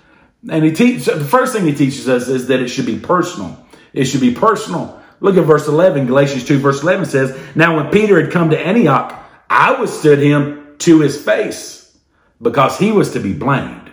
And 0.49 0.63
he 0.63 0.71
teaches, 0.71 1.05
the 1.05 1.23
first 1.23 1.53
thing 1.53 1.65
he 1.65 1.73
teaches 1.73 2.08
us 2.08 2.27
is 2.27 2.47
that 2.47 2.60
it 2.60 2.67
should 2.67 2.86
be 2.86 2.99
personal. 2.99 3.65
It 3.93 4.05
should 4.05 4.21
be 4.21 4.34
personal. 4.34 5.01
Look 5.19 5.38
at 5.38 5.45
verse 5.45 5.67
11. 5.67 6.05
Galatians 6.08 6.45
2 6.45 6.60
verse 6.60 6.84
11 6.84 7.05
says, 7.05 7.38
Now 7.55 7.77
when 7.77 7.91
Peter 7.91 8.21
had 8.21 8.31
come 8.31 8.49
to 8.51 8.60
Antioch, 8.60 9.19
I 9.49 9.79
withstood 9.79 10.19
him 10.19 10.75
to 10.79 10.99
his 10.99 11.21
face 11.21 11.97
because 12.41 12.77
he 12.77 12.91
was 12.91 13.13
to 13.13 13.19
be 13.19 13.34
blamed. 13.34 13.91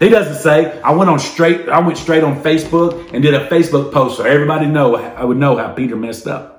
He 0.00 0.08
doesn't 0.08 0.42
say, 0.42 0.80
I 0.82 0.92
went 0.92 1.08
on 1.08 1.18
straight, 1.18 1.68
I 1.68 1.78
went 1.78 1.96
straight 1.96 2.24
on 2.24 2.42
Facebook 2.42 3.12
and 3.14 3.22
did 3.22 3.32
a 3.32 3.48
Facebook 3.48 3.92
post 3.92 4.16
so 4.16 4.24
everybody 4.24 4.66
know, 4.66 4.96
I 4.96 5.24
would 5.24 5.36
know 5.36 5.56
how 5.56 5.72
Peter 5.72 5.96
messed 5.96 6.26
up. 6.26 6.53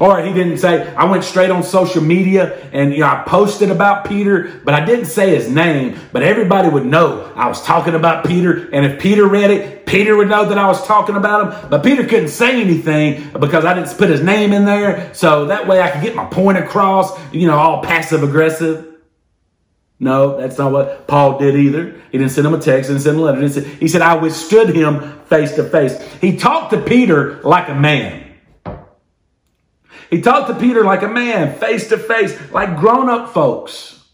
Or 0.00 0.20
he 0.20 0.32
didn't 0.32 0.58
say, 0.58 0.92
I 0.94 1.04
went 1.04 1.24
straight 1.24 1.50
on 1.50 1.62
social 1.62 2.02
media 2.02 2.68
and 2.72 2.92
you 2.92 3.00
know, 3.00 3.06
I 3.06 3.22
posted 3.26 3.70
about 3.70 4.06
Peter, 4.06 4.60
but 4.64 4.74
I 4.74 4.84
didn't 4.84 5.06
say 5.06 5.34
his 5.34 5.48
name, 5.48 5.98
but 6.12 6.22
everybody 6.22 6.68
would 6.68 6.86
know 6.86 7.32
I 7.36 7.48
was 7.48 7.62
talking 7.62 7.94
about 7.94 8.24
Peter. 8.26 8.68
And 8.72 8.84
if 8.84 9.00
Peter 9.00 9.26
read 9.26 9.50
it, 9.50 9.86
Peter 9.86 10.16
would 10.16 10.28
know 10.28 10.46
that 10.46 10.58
I 10.58 10.66
was 10.66 10.84
talking 10.86 11.16
about 11.16 11.62
him. 11.62 11.70
But 11.70 11.82
Peter 11.82 12.04
couldn't 12.06 12.28
say 12.28 12.60
anything 12.60 13.30
because 13.38 13.64
I 13.64 13.74
didn't 13.74 13.96
put 13.96 14.10
his 14.10 14.22
name 14.22 14.52
in 14.52 14.64
there. 14.64 15.12
So 15.14 15.46
that 15.46 15.68
way 15.68 15.80
I 15.80 15.90
could 15.90 16.02
get 16.02 16.14
my 16.14 16.24
point 16.24 16.58
across, 16.58 17.18
you 17.32 17.46
know, 17.46 17.56
all 17.56 17.82
passive 17.82 18.22
aggressive. 18.22 18.90
No, 20.00 20.38
that's 20.38 20.58
not 20.58 20.72
what 20.72 21.06
Paul 21.06 21.38
did 21.38 21.54
either. 21.54 21.94
He 22.10 22.18
didn't 22.18 22.32
send 22.32 22.46
him 22.46 22.54
a 22.54 22.60
text, 22.60 22.88
didn't 22.88 23.02
send 23.02 23.16
a 23.16 23.20
letter. 23.20 23.60
He 23.78 23.88
said, 23.88 24.02
I 24.02 24.16
withstood 24.16 24.74
him 24.74 25.20
face 25.26 25.54
to 25.54 25.64
face. 25.64 26.00
He 26.20 26.36
talked 26.36 26.72
to 26.72 26.80
Peter 26.80 27.40
like 27.42 27.68
a 27.68 27.74
man. 27.74 28.23
He 30.10 30.20
talked 30.20 30.48
to 30.48 30.54
Peter 30.54 30.84
like 30.84 31.02
a 31.02 31.08
man, 31.08 31.58
face 31.58 31.88
to 31.88 31.98
face, 31.98 32.38
like 32.52 32.78
grown 32.78 33.08
up 33.08 33.32
folks. 33.32 34.04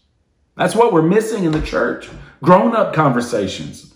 That's 0.55 0.75
what 0.75 0.93
we're 0.93 1.01
missing 1.01 1.43
in 1.43 1.51
the 1.51 1.61
church 1.61 2.09
grown 2.43 2.75
up 2.75 2.93
conversations, 2.93 3.93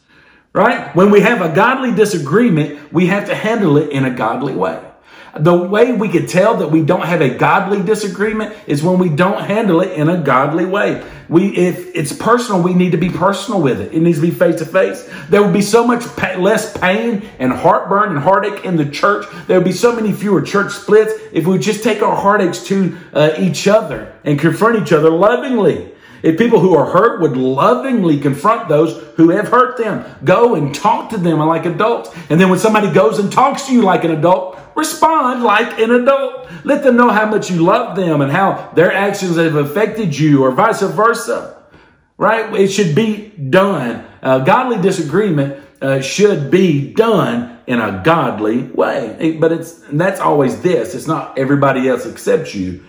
right? 0.53 0.95
When 0.95 1.11
we 1.11 1.21
have 1.21 1.41
a 1.41 1.53
godly 1.53 1.93
disagreement, 1.93 2.93
we 2.93 3.07
have 3.07 3.27
to 3.27 3.35
handle 3.35 3.77
it 3.77 3.89
in 3.89 4.05
a 4.05 4.11
godly 4.11 4.55
way. 4.55 4.84
The 5.37 5.53
way 5.53 5.91
we 5.91 6.07
can 6.07 6.27
tell 6.27 6.57
that 6.57 6.71
we 6.71 6.81
don't 6.81 7.05
have 7.05 7.21
a 7.21 7.29
godly 7.29 7.83
disagreement 7.83 8.55
is 8.67 8.81
when 8.81 8.99
we 8.99 9.09
don't 9.09 9.43
handle 9.43 9.81
it 9.81 9.91
in 9.91 10.07
a 10.07 10.17
godly 10.17 10.65
way. 10.65 11.05
We, 11.27 11.47
if 11.57 11.93
it's 11.93 12.13
personal, 12.13 12.61
we 12.61 12.73
need 12.73 12.91
to 12.91 12.97
be 12.97 13.09
personal 13.09 13.61
with 13.61 13.81
it. 13.81 13.93
It 13.93 13.99
needs 13.99 14.19
to 14.19 14.21
be 14.21 14.31
face 14.31 14.59
to 14.59 14.65
face. 14.65 15.09
There 15.29 15.43
would 15.43 15.51
be 15.51 15.61
so 15.61 15.85
much 15.85 16.05
less 16.37 16.77
pain 16.77 17.27
and 17.39 17.51
heartburn 17.51 18.11
and 18.11 18.19
heartache 18.19 18.63
in 18.63 18.77
the 18.77 18.85
church. 18.89 19.25
There 19.47 19.57
would 19.57 19.65
be 19.65 19.73
so 19.73 19.93
many 19.93 20.13
fewer 20.13 20.41
church 20.41 20.71
splits 20.71 21.13
if 21.33 21.45
we 21.45 21.57
just 21.57 21.83
take 21.83 22.01
our 22.01 22.15
heartaches 22.15 22.63
to 22.65 22.97
uh, 23.11 23.33
each 23.37 23.67
other 23.67 24.13
and 24.23 24.39
confront 24.39 24.81
each 24.81 24.93
other 24.93 25.09
lovingly. 25.09 25.91
If 26.25 26.39
people 26.39 26.59
who 26.59 26.75
are 26.75 26.89
hurt 26.89 27.21
would 27.21 27.37
lovingly 27.37 28.19
confront 28.19 28.67
those 28.67 28.97
who 29.15 29.29
have 29.29 29.49
hurt 29.49 29.77
them, 29.77 30.03
go 30.23 30.55
and 30.55 30.73
talk 30.73 31.11
to 31.11 31.17
them 31.17 31.37
like 31.37 31.67
adults. 31.67 32.09
And 32.31 32.41
then 32.41 32.49
when 32.49 32.57
somebody 32.57 32.91
goes 32.91 33.19
and 33.19 33.31
talks 33.31 33.67
to 33.67 33.73
you 33.73 33.83
like 33.83 34.03
an 34.03 34.09
adult, 34.09 34.59
respond 34.75 35.43
like 35.43 35.79
an 35.79 35.91
adult. 35.91 36.49
Let 36.63 36.81
them 36.81 36.97
know 36.97 37.11
how 37.11 37.27
much 37.27 37.51
you 37.51 37.63
love 37.63 37.95
them 37.95 38.21
and 38.21 38.31
how 38.31 38.71
their 38.73 38.91
actions 38.91 39.37
have 39.37 39.53
affected 39.53 40.17
you 40.17 40.43
or 40.43 40.51
vice 40.51 40.81
versa. 40.81 41.63
Right? 42.17 42.51
It 42.59 42.69
should 42.69 42.95
be 42.95 43.27
done. 43.27 44.03
Godly 44.23 44.81
disagreement 44.81 45.63
uh, 45.79 46.01
should 46.01 46.49
be 46.49 46.91
done 46.91 47.59
in 47.67 47.79
a 47.79 48.01
godly 48.03 48.63
way. 48.63 49.37
But 49.39 49.51
it's 49.51 49.73
that's 49.91 50.19
always 50.19 50.63
this. 50.63 50.95
It's 50.95 51.05
not 51.05 51.37
everybody 51.37 51.87
else 51.87 52.07
accepts 52.07 52.55
you 52.55 52.83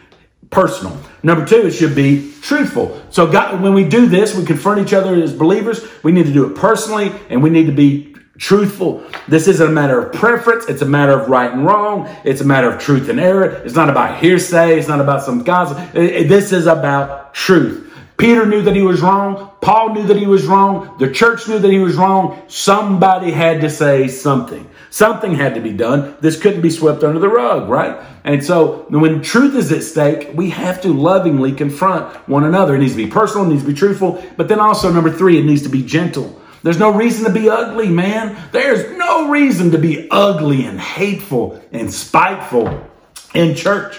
personal. 0.57 0.99
Number 1.23 1.45
two, 1.45 1.67
it 1.67 1.73
should 1.73 1.95
be 1.95 2.33
truthful. 2.41 2.99
So 3.11 3.31
God, 3.31 3.61
when 3.61 3.75
we 3.75 3.87
do 3.87 4.07
this, 4.07 4.35
we 4.35 4.43
confront 4.43 4.81
each 4.81 4.95
other 4.95 5.15
as 5.15 5.35
believers. 5.35 5.87
We 6.03 6.13
need 6.13 6.25
to 6.25 6.33
do 6.33 6.51
it 6.51 6.57
personally 6.57 7.13
and 7.29 7.43
we 7.43 7.51
need 7.51 7.67
to 7.67 7.73
be 7.73 8.17
truthful. 8.39 9.05
This 9.29 9.49
isn't 9.49 9.69
a 9.69 9.71
matter 9.71 10.01
of 10.01 10.15
preference. 10.15 10.65
It's 10.65 10.81
a 10.81 10.87
matter 10.87 11.13
of 11.13 11.29
right 11.29 11.53
and 11.53 11.67
wrong. 11.67 12.09
It's 12.25 12.41
a 12.41 12.45
matter 12.47 12.71
of 12.71 12.81
truth 12.81 13.11
and 13.11 13.21
error. 13.21 13.45
It's 13.67 13.75
not 13.75 13.91
about 13.91 14.19
hearsay. 14.19 14.79
It's 14.79 14.89
not 14.89 15.03
about 15.03 15.23
some 15.23 15.45
gossip. 15.45 15.93
This 15.93 16.53
is 16.53 16.67
about 16.67 17.35
truth. 17.35 17.93
Peter 18.17 18.47
knew 18.47 18.63
that 18.63 18.75
he 18.75 18.81
was 18.81 19.03
wrong. 19.03 19.51
Paul 19.61 19.93
knew 19.93 20.07
that 20.07 20.17
he 20.17 20.27
was 20.27 20.47
wrong. 20.47 20.97
The 20.99 21.11
church 21.11 21.47
knew 21.49 21.59
that 21.59 21.71
he 21.71 21.81
was 21.81 21.97
wrong. 21.97 22.43
Somebody 22.49 23.31
had 23.31 23.61
to 23.61 23.69
say 23.69 24.09
something. 24.09 24.67
Something 24.97 25.35
had 25.35 25.55
to 25.57 25.61
be 25.61 25.75
done. 25.75 26.17
This 26.23 26.41
couldn't 26.41 26.63
be 26.63 26.71
swept 26.71 27.05
under 27.05 27.19
the 27.19 27.29
rug, 27.29 27.69
right? 27.69 28.03
And 28.25 28.43
so 28.43 28.87
when 28.89 29.21
truth 29.21 29.55
is 29.55 29.71
at 29.71 29.83
stake, 29.83 30.31
we 30.33 30.49
have 30.49 30.81
to 30.81 30.89
lovingly 30.89 31.53
confront 31.53 32.07
one 32.27 32.45
another. 32.45 32.75
It 32.75 32.79
needs 32.79 32.93
to 32.93 33.05
be 33.05 33.07
personal, 33.07 33.45
it 33.45 33.51
needs 33.51 33.61
to 33.61 33.69
be 33.69 33.75
truthful, 33.75 34.25
but 34.39 34.49
then 34.49 34.59
also 34.59 34.91
number 34.91 35.11
three, 35.11 35.39
it 35.39 35.45
needs 35.45 35.61
to 35.65 35.69
be 35.69 35.83
gentle. 35.83 36.41
There's 36.63 36.79
no 36.79 36.95
reason 36.95 37.27
to 37.27 37.31
be 37.31 37.51
ugly, 37.51 37.91
man. 37.91 38.39
There's 38.53 38.97
no 38.97 39.29
reason 39.29 39.73
to 39.73 39.79
be 39.79 40.09
ugly 40.11 40.65
and 40.65 40.81
hateful 40.81 41.63
and 41.73 41.93
spiteful 41.93 42.89
in 43.35 43.55
church. 43.55 43.99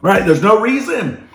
Right? 0.00 0.24
There's 0.24 0.42
no 0.42 0.58
reason. 0.62 1.27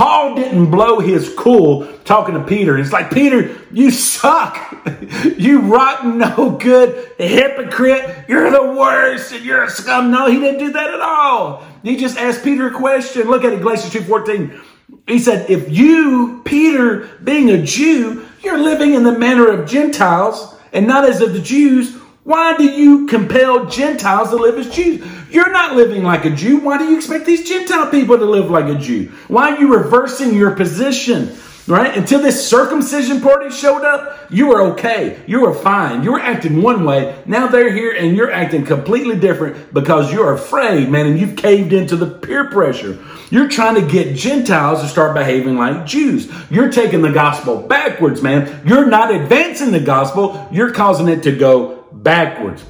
Paul 0.00 0.34
didn't 0.34 0.70
blow 0.70 0.98
his 0.98 1.30
cool 1.36 1.86
talking 2.06 2.32
to 2.32 2.42
Peter. 2.42 2.78
It's 2.78 2.90
like, 2.90 3.10
Peter, 3.10 3.54
you 3.70 3.90
suck. 3.90 4.74
you 5.36 5.60
rotten, 5.60 6.16
no 6.16 6.52
good 6.52 7.12
hypocrite. 7.18 8.24
You're 8.26 8.50
the 8.50 8.72
worst 8.72 9.30
and 9.34 9.44
you're 9.44 9.64
a 9.64 9.68
scum. 9.68 10.10
No, 10.10 10.26
he 10.26 10.40
didn't 10.40 10.58
do 10.58 10.72
that 10.72 10.94
at 10.94 11.02
all. 11.02 11.66
He 11.82 11.98
just 11.98 12.16
asked 12.16 12.42
Peter 12.42 12.68
a 12.68 12.70
question. 12.74 13.28
Look 13.28 13.44
at 13.44 13.52
it, 13.52 13.60
Galatians 13.60 13.92
2.14. 13.92 14.58
He 15.06 15.18
said, 15.18 15.50
if 15.50 15.70
you, 15.70 16.40
Peter, 16.46 17.00
being 17.22 17.50
a 17.50 17.62
Jew, 17.62 18.26
you're 18.42 18.56
living 18.56 18.94
in 18.94 19.02
the 19.02 19.18
manner 19.18 19.48
of 19.48 19.68
Gentiles 19.68 20.56
and 20.72 20.86
not 20.86 21.04
as 21.04 21.20
of 21.20 21.34
the 21.34 21.42
Jews, 21.42 21.94
Why 22.30 22.56
do 22.56 22.62
you 22.62 23.06
compel 23.08 23.66
Gentiles 23.66 24.30
to 24.30 24.36
live 24.36 24.56
as 24.56 24.70
Jews? 24.70 25.04
You're 25.32 25.50
not 25.50 25.74
living 25.74 26.04
like 26.04 26.24
a 26.24 26.30
Jew. 26.30 26.58
Why 26.58 26.78
do 26.78 26.84
you 26.84 26.96
expect 26.96 27.26
these 27.26 27.48
Gentile 27.48 27.90
people 27.90 28.16
to 28.16 28.24
live 28.24 28.48
like 28.48 28.66
a 28.66 28.78
Jew? 28.78 29.10
Why 29.26 29.50
are 29.50 29.58
you 29.58 29.74
reversing 29.74 30.32
your 30.34 30.52
position? 30.52 31.36
Right? 31.66 31.96
Until 31.96 32.22
this 32.22 32.48
circumcision 32.48 33.20
party 33.20 33.50
showed 33.50 33.84
up, 33.84 34.30
you 34.30 34.46
were 34.46 34.62
okay. 34.74 35.20
You 35.26 35.40
were 35.40 35.54
fine. 35.54 36.04
You 36.04 36.12
were 36.12 36.20
acting 36.20 36.62
one 36.62 36.84
way. 36.84 37.20
Now 37.26 37.48
they're 37.48 37.72
here 37.72 37.90
and 37.90 38.16
you're 38.16 38.30
acting 38.30 38.64
completely 38.64 39.18
different 39.18 39.74
because 39.74 40.12
you're 40.12 40.32
afraid, 40.32 40.88
man, 40.88 41.06
and 41.06 41.18
you've 41.18 41.34
caved 41.34 41.72
into 41.72 41.96
the 41.96 42.06
peer 42.06 42.48
pressure. 42.48 43.04
You're 43.30 43.48
trying 43.48 43.74
to 43.74 43.82
get 43.82 44.14
Gentiles 44.14 44.82
to 44.82 44.88
start 44.88 45.16
behaving 45.16 45.56
like 45.56 45.84
Jews. 45.84 46.30
You're 46.48 46.70
taking 46.70 47.02
the 47.02 47.10
gospel 47.10 47.60
backwards, 47.60 48.22
man. 48.22 48.62
You're 48.64 48.86
not 48.86 49.12
advancing 49.12 49.72
the 49.72 49.80
gospel. 49.80 50.48
You're 50.52 50.70
causing 50.70 51.08
it 51.08 51.24
to 51.24 51.36
go 51.36 51.79
backwards. 52.02 52.64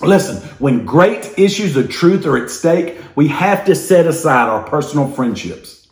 Listen, 0.00 0.36
when 0.58 0.84
great 0.84 1.38
issues 1.38 1.76
of 1.76 1.90
truth 1.90 2.26
are 2.26 2.36
at 2.36 2.50
stake, 2.50 2.98
we 3.14 3.28
have 3.28 3.64
to 3.66 3.74
set 3.74 4.06
aside 4.06 4.48
our 4.48 4.62
personal 4.62 5.08
friendships. 5.08 5.88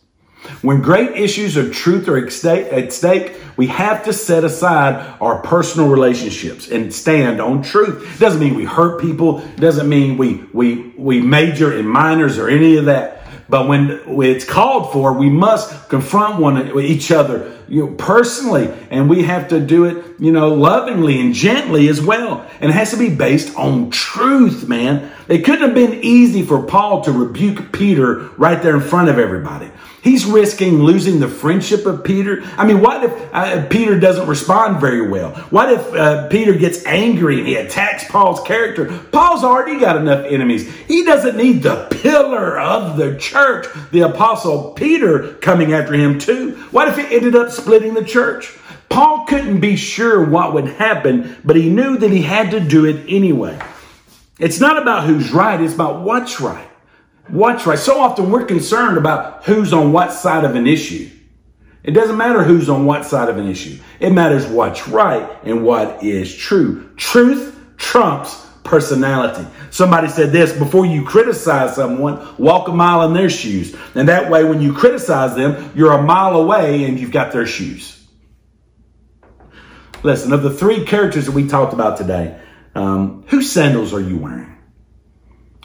When 0.60 0.82
great 0.82 1.16
issues 1.16 1.56
of 1.56 1.72
truth 1.72 2.06
are 2.08 2.18
at 2.18 2.92
stake, 2.92 3.40
we 3.56 3.66
have 3.68 4.04
to 4.04 4.12
set 4.12 4.44
aside 4.44 5.16
our 5.20 5.40
personal 5.40 5.88
relationships 5.88 6.70
and 6.70 6.92
stand 6.92 7.40
on 7.40 7.62
truth. 7.62 8.18
Doesn't 8.18 8.40
mean 8.40 8.54
we 8.54 8.64
hurt 8.64 9.00
people. 9.00 9.40
Doesn't 9.56 9.88
mean 9.88 10.18
we, 10.18 10.44
we, 10.52 10.92
we 10.98 11.20
major 11.22 11.72
in 11.72 11.86
minors 11.86 12.36
or 12.36 12.48
any 12.48 12.76
of 12.76 12.86
that. 12.86 13.23
But 13.48 13.68
when 13.68 14.00
it's 14.22 14.44
called 14.44 14.92
for, 14.92 15.12
we 15.12 15.28
must 15.28 15.88
confront 15.88 16.40
one 16.40 16.78
each 16.78 17.12
other, 17.12 17.56
you 17.68 17.86
know, 17.86 17.92
personally, 17.94 18.72
and 18.90 19.08
we 19.08 19.22
have 19.24 19.48
to 19.48 19.60
do 19.60 19.84
it, 19.84 20.04
you 20.18 20.32
know, 20.32 20.54
lovingly 20.54 21.20
and 21.20 21.34
gently 21.34 21.88
as 21.88 22.00
well. 22.00 22.48
And 22.60 22.70
it 22.70 22.74
has 22.74 22.90
to 22.92 22.96
be 22.96 23.14
based 23.14 23.54
on 23.56 23.90
truth, 23.90 24.66
man. 24.66 25.10
It 25.28 25.44
couldn't 25.44 25.62
have 25.62 25.74
been 25.74 26.02
easy 26.02 26.42
for 26.42 26.62
Paul 26.62 27.02
to 27.02 27.12
rebuke 27.12 27.72
Peter 27.72 28.30
right 28.38 28.62
there 28.62 28.76
in 28.76 28.82
front 28.82 29.08
of 29.08 29.18
everybody. 29.18 29.70
He's 30.04 30.26
risking 30.26 30.82
losing 30.82 31.18
the 31.18 31.28
friendship 31.28 31.86
of 31.86 32.04
Peter. 32.04 32.42
I 32.58 32.66
mean, 32.66 32.82
what 32.82 33.02
if 33.04 33.34
uh, 33.34 33.66
Peter 33.68 33.98
doesn't 33.98 34.28
respond 34.28 34.78
very 34.78 35.08
well? 35.08 35.30
What 35.48 35.72
if 35.72 35.94
uh, 35.94 36.28
Peter 36.28 36.52
gets 36.52 36.84
angry 36.84 37.38
and 37.38 37.48
he 37.48 37.56
attacks 37.56 38.04
Paul's 38.10 38.42
character? 38.42 38.98
Paul's 39.10 39.42
already 39.42 39.80
got 39.80 39.96
enough 39.96 40.26
enemies. 40.26 40.70
He 40.86 41.06
doesn't 41.06 41.38
need 41.38 41.62
the 41.62 41.88
pillar 42.02 42.60
of 42.60 42.98
the 42.98 43.16
church, 43.16 43.66
the 43.92 44.02
apostle 44.02 44.72
Peter, 44.72 45.36
coming 45.36 45.72
after 45.72 45.94
him 45.94 46.18
too. 46.18 46.50
What 46.70 46.88
if 46.88 46.98
it 46.98 47.10
ended 47.10 47.34
up 47.34 47.50
splitting 47.50 47.94
the 47.94 48.04
church? 48.04 48.54
Paul 48.90 49.24
couldn't 49.24 49.60
be 49.60 49.76
sure 49.76 50.22
what 50.22 50.52
would 50.52 50.66
happen, 50.66 51.34
but 51.46 51.56
he 51.56 51.70
knew 51.70 51.96
that 51.96 52.10
he 52.10 52.20
had 52.20 52.50
to 52.50 52.60
do 52.60 52.84
it 52.84 53.06
anyway. 53.08 53.58
It's 54.38 54.60
not 54.60 54.76
about 54.76 55.04
who's 55.04 55.32
right, 55.32 55.58
it's 55.58 55.72
about 55.72 56.02
what's 56.02 56.42
right. 56.42 56.68
What's 57.28 57.66
right? 57.66 57.78
So 57.78 58.00
often 58.00 58.30
we're 58.30 58.44
concerned 58.44 58.98
about 58.98 59.44
who's 59.44 59.72
on 59.72 59.92
what 59.92 60.12
side 60.12 60.44
of 60.44 60.54
an 60.54 60.66
issue. 60.66 61.10
It 61.82 61.92
doesn't 61.92 62.16
matter 62.16 62.42
who's 62.42 62.68
on 62.68 62.86
what 62.86 63.04
side 63.04 63.28
of 63.28 63.36
an 63.38 63.48
issue. 63.48 63.78
It 64.00 64.10
matters 64.10 64.46
what's 64.46 64.88
right 64.88 65.28
and 65.44 65.64
what 65.64 66.02
is 66.02 66.34
true. 66.34 66.90
Truth 66.96 67.58
trumps 67.76 68.44
personality. 68.62 69.46
Somebody 69.70 70.08
said 70.08 70.32
this 70.32 70.52
before 70.52 70.86
you 70.86 71.04
criticize 71.04 71.76
someone, 71.76 72.34
walk 72.38 72.68
a 72.68 72.72
mile 72.72 73.02
in 73.06 73.12
their 73.12 73.28
shoes. 73.28 73.76
And 73.94 74.08
that 74.08 74.30
way, 74.30 74.44
when 74.44 74.62
you 74.62 74.72
criticize 74.72 75.36
them, 75.36 75.72
you're 75.74 75.92
a 75.92 76.02
mile 76.02 76.36
away 76.36 76.84
and 76.84 76.98
you've 76.98 77.12
got 77.12 77.32
their 77.32 77.46
shoes. 77.46 78.02
Listen, 80.02 80.32
of 80.32 80.42
the 80.42 80.52
three 80.52 80.84
characters 80.84 81.26
that 81.26 81.32
we 81.32 81.48
talked 81.48 81.72
about 81.72 81.98
today, 81.98 82.38
um, 82.74 83.24
whose 83.28 83.50
sandals 83.50 83.92
are 83.92 84.00
you 84.00 84.18
wearing? 84.18 84.53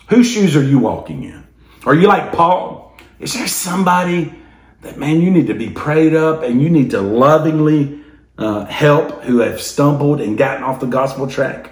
Whose 0.09 0.27
shoes 0.27 0.55
are 0.55 0.63
you 0.63 0.79
walking 0.79 1.23
in? 1.23 1.47
Are 1.85 1.93
you 1.93 2.07
like 2.07 2.33
Paul? 2.33 2.97
Is 3.19 3.33
there 3.35 3.47
somebody 3.47 4.33
that, 4.81 4.97
man, 4.97 5.21
you 5.21 5.29
need 5.29 5.47
to 5.47 5.53
be 5.53 5.69
prayed 5.69 6.15
up 6.15 6.41
and 6.41 6.61
you 6.61 6.69
need 6.69 6.91
to 6.91 7.01
lovingly 7.01 8.01
uh, 8.37 8.65
help 8.65 9.21
who 9.21 9.39
have 9.39 9.61
stumbled 9.61 10.19
and 10.19 10.37
gotten 10.37 10.63
off 10.63 10.79
the 10.79 10.87
gospel 10.87 11.27
track? 11.27 11.71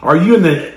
Are 0.00 0.16
you 0.16 0.36
in 0.36 0.42
the 0.42 0.72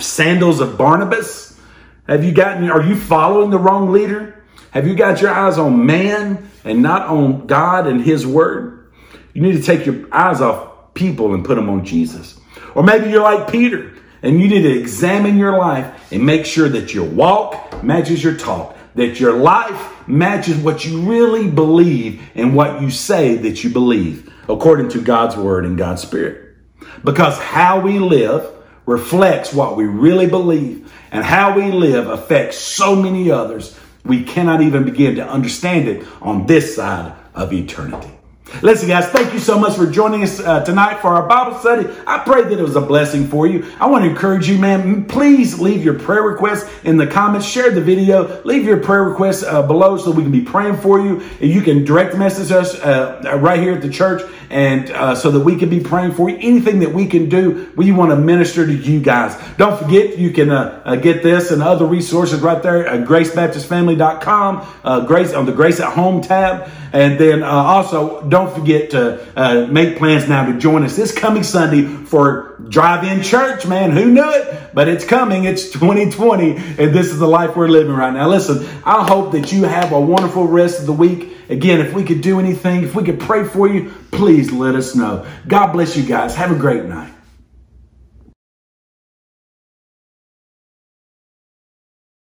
sandals 0.00 0.60
of 0.60 0.78
Barnabas? 0.78 1.58
Have 2.06 2.24
you 2.24 2.32
gotten, 2.32 2.70
are 2.70 2.82
you 2.82 2.94
following 2.94 3.50
the 3.50 3.58
wrong 3.58 3.90
leader? 3.90 4.44
Have 4.70 4.86
you 4.86 4.94
got 4.94 5.20
your 5.20 5.30
eyes 5.30 5.58
on 5.58 5.86
man 5.86 6.50
and 6.64 6.82
not 6.82 7.08
on 7.08 7.48
God 7.48 7.88
and 7.88 8.00
his 8.00 8.24
word? 8.24 8.92
You 9.34 9.42
need 9.42 9.52
to 9.52 9.62
take 9.62 9.86
your 9.86 10.06
eyes 10.14 10.40
off 10.40 10.94
people 10.94 11.34
and 11.34 11.44
put 11.44 11.56
them 11.56 11.68
on 11.68 11.84
Jesus. 11.84 12.38
Or 12.76 12.84
maybe 12.84 13.10
you're 13.10 13.22
like 13.22 13.50
Peter 13.50 13.92
and 14.22 14.40
you 14.40 14.48
need 14.48 14.62
to 14.62 14.78
examine 14.78 15.36
your 15.36 15.58
life 15.58 16.12
and 16.12 16.24
make 16.24 16.46
sure 16.46 16.68
that 16.68 16.94
your 16.94 17.04
walk 17.08 17.82
matches 17.82 18.22
your 18.22 18.36
talk, 18.36 18.76
that 18.94 19.18
your 19.18 19.34
life 19.34 20.08
matches 20.08 20.56
what 20.56 20.84
you 20.84 21.02
really 21.02 21.50
believe 21.50 22.22
and 22.34 22.54
what 22.54 22.80
you 22.80 22.90
say 22.90 23.36
that 23.36 23.64
you 23.64 23.70
believe, 23.70 24.32
according 24.48 24.88
to 24.90 25.00
God's 25.00 25.36
word 25.36 25.64
and 25.64 25.76
God's 25.76 26.02
spirit. 26.02 26.56
Because 27.04 27.38
how 27.38 27.80
we 27.80 27.98
live 27.98 28.48
reflects 28.86 29.52
what 29.52 29.76
we 29.76 29.84
really 29.84 30.26
believe, 30.26 30.92
and 31.12 31.24
how 31.24 31.54
we 31.56 31.70
live 31.70 32.08
affects 32.08 32.58
so 32.58 32.96
many 32.96 33.30
others. 33.30 33.78
We 34.04 34.24
cannot 34.24 34.60
even 34.60 34.84
begin 34.84 35.16
to 35.16 35.28
understand 35.28 35.88
it 35.88 36.06
on 36.20 36.46
this 36.46 36.74
side 36.76 37.12
of 37.34 37.52
eternity. 37.52 38.10
Listen, 38.60 38.88
guys, 38.88 39.06
thank 39.08 39.32
you 39.32 39.40
so 39.40 39.58
much 39.58 39.76
for 39.76 39.86
joining 39.86 40.22
us 40.22 40.38
uh, 40.38 40.62
tonight 40.64 41.00
for 41.00 41.08
our 41.08 41.26
Bible 41.26 41.58
study. 41.58 41.88
I 42.06 42.18
pray 42.18 42.42
that 42.42 42.52
it 42.52 42.62
was 42.62 42.76
a 42.76 42.80
blessing 42.80 43.26
for 43.26 43.46
you. 43.46 43.72
I 43.80 43.86
want 43.86 44.04
to 44.04 44.10
encourage 44.10 44.48
you, 44.48 44.58
man, 44.58 45.06
please 45.06 45.58
leave 45.58 45.82
your 45.82 45.98
prayer 45.98 46.22
requests 46.22 46.70
in 46.84 46.96
the 46.96 47.06
comments. 47.06 47.46
Share 47.46 47.70
the 47.70 47.80
video. 47.80 48.42
Leave 48.44 48.64
your 48.64 48.76
prayer 48.78 49.04
requests 49.04 49.42
uh, 49.42 49.62
below 49.62 49.96
so 49.96 50.10
we 50.10 50.22
can 50.22 50.30
be 50.30 50.42
praying 50.42 50.76
for 50.76 51.00
you. 51.00 51.20
And 51.40 51.50
you 51.50 51.62
can 51.62 51.84
direct 51.84 52.16
message 52.16 52.52
us 52.52 52.74
uh, 52.74 53.38
right 53.40 53.58
here 53.58 53.72
at 53.72 53.80
the 53.80 53.90
church 53.90 54.22
and 54.52 54.90
uh, 54.90 55.14
so 55.14 55.30
that 55.30 55.40
we 55.40 55.56
can 55.56 55.70
be 55.70 55.80
praying 55.80 56.12
for 56.12 56.28
you. 56.28 56.36
Anything 56.36 56.80
that 56.80 56.92
we 56.92 57.06
can 57.06 57.28
do, 57.28 57.72
we 57.74 57.90
want 57.90 58.10
to 58.10 58.16
minister 58.16 58.66
to 58.66 58.72
you 58.72 59.00
guys. 59.00 59.34
Don't 59.56 59.82
forget, 59.82 60.18
you 60.18 60.30
can 60.30 60.50
uh, 60.50 60.82
uh, 60.84 60.96
get 60.96 61.22
this 61.22 61.50
and 61.50 61.62
other 61.62 61.86
resources 61.86 62.40
right 62.40 62.62
there 62.62 62.86
at 62.86 63.08
gracebaptistfamily.com, 63.08 64.68
uh, 64.84 65.00
Grace 65.06 65.32
on 65.32 65.46
the 65.46 65.52
Grace 65.52 65.80
at 65.80 65.94
Home 65.94 66.20
tab. 66.20 66.70
And 66.92 67.18
then 67.18 67.42
uh, 67.42 67.46
also, 67.46 68.22
don't 68.44 68.54
forget 68.54 68.90
to 68.90 69.26
uh, 69.36 69.66
make 69.66 69.98
plans 69.98 70.28
now 70.28 70.46
to 70.46 70.58
join 70.58 70.82
us 70.82 70.96
this 70.96 71.12
coming 71.16 71.42
Sunday 71.42 71.82
for 71.82 72.56
Drive 72.68 73.04
In 73.04 73.22
Church, 73.22 73.66
man. 73.66 73.90
Who 73.90 74.06
knew 74.06 74.30
it? 74.30 74.74
But 74.74 74.88
it's 74.88 75.04
coming. 75.04 75.44
It's 75.44 75.70
2020, 75.70 76.56
and 76.56 76.94
this 76.94 77.08
is 77.08 77.18
the 77.18 77.28
life 77.28 77.56
we're 77.56 77.68
living 77.68 77.92
right 77.92 78.12
now. 78.12 78.28
Listen, 78.28 78.66
I 78.84 79.06
hope 79.06 79.32
that 79.32 79.52
you 79.52 79.64
have 79.64 79.92
a 79.92 80.00
wonderful 80.00 80.46
rest 80.46 80.80
of 80.80 80.86
the 80.86 80.92
week. 80.92 81.36
Again, 81.48 81.80
if 81.80 81.92
we 81.92 82.04
could 82.04 82.20
do 82.20 82.40
anything, 82.40 82.82
if 82.82 82.94
we 82.94 83.04
could 83.04 83.20
pray 83.20 83.44
for 83.44 83.68
you, 83.68 83.90
please 84.10 84.50
let 84.50 84.74
us 84.74 84.94
know. 84.94 85.26
God 85.46 85.72
bless 85.72 85.96
you 85.96 86.04
guys. 86.04 86.34
Have 86.34 86.50
a 86.50 86.58
great 86.58 86.84
night. 86.84 87.11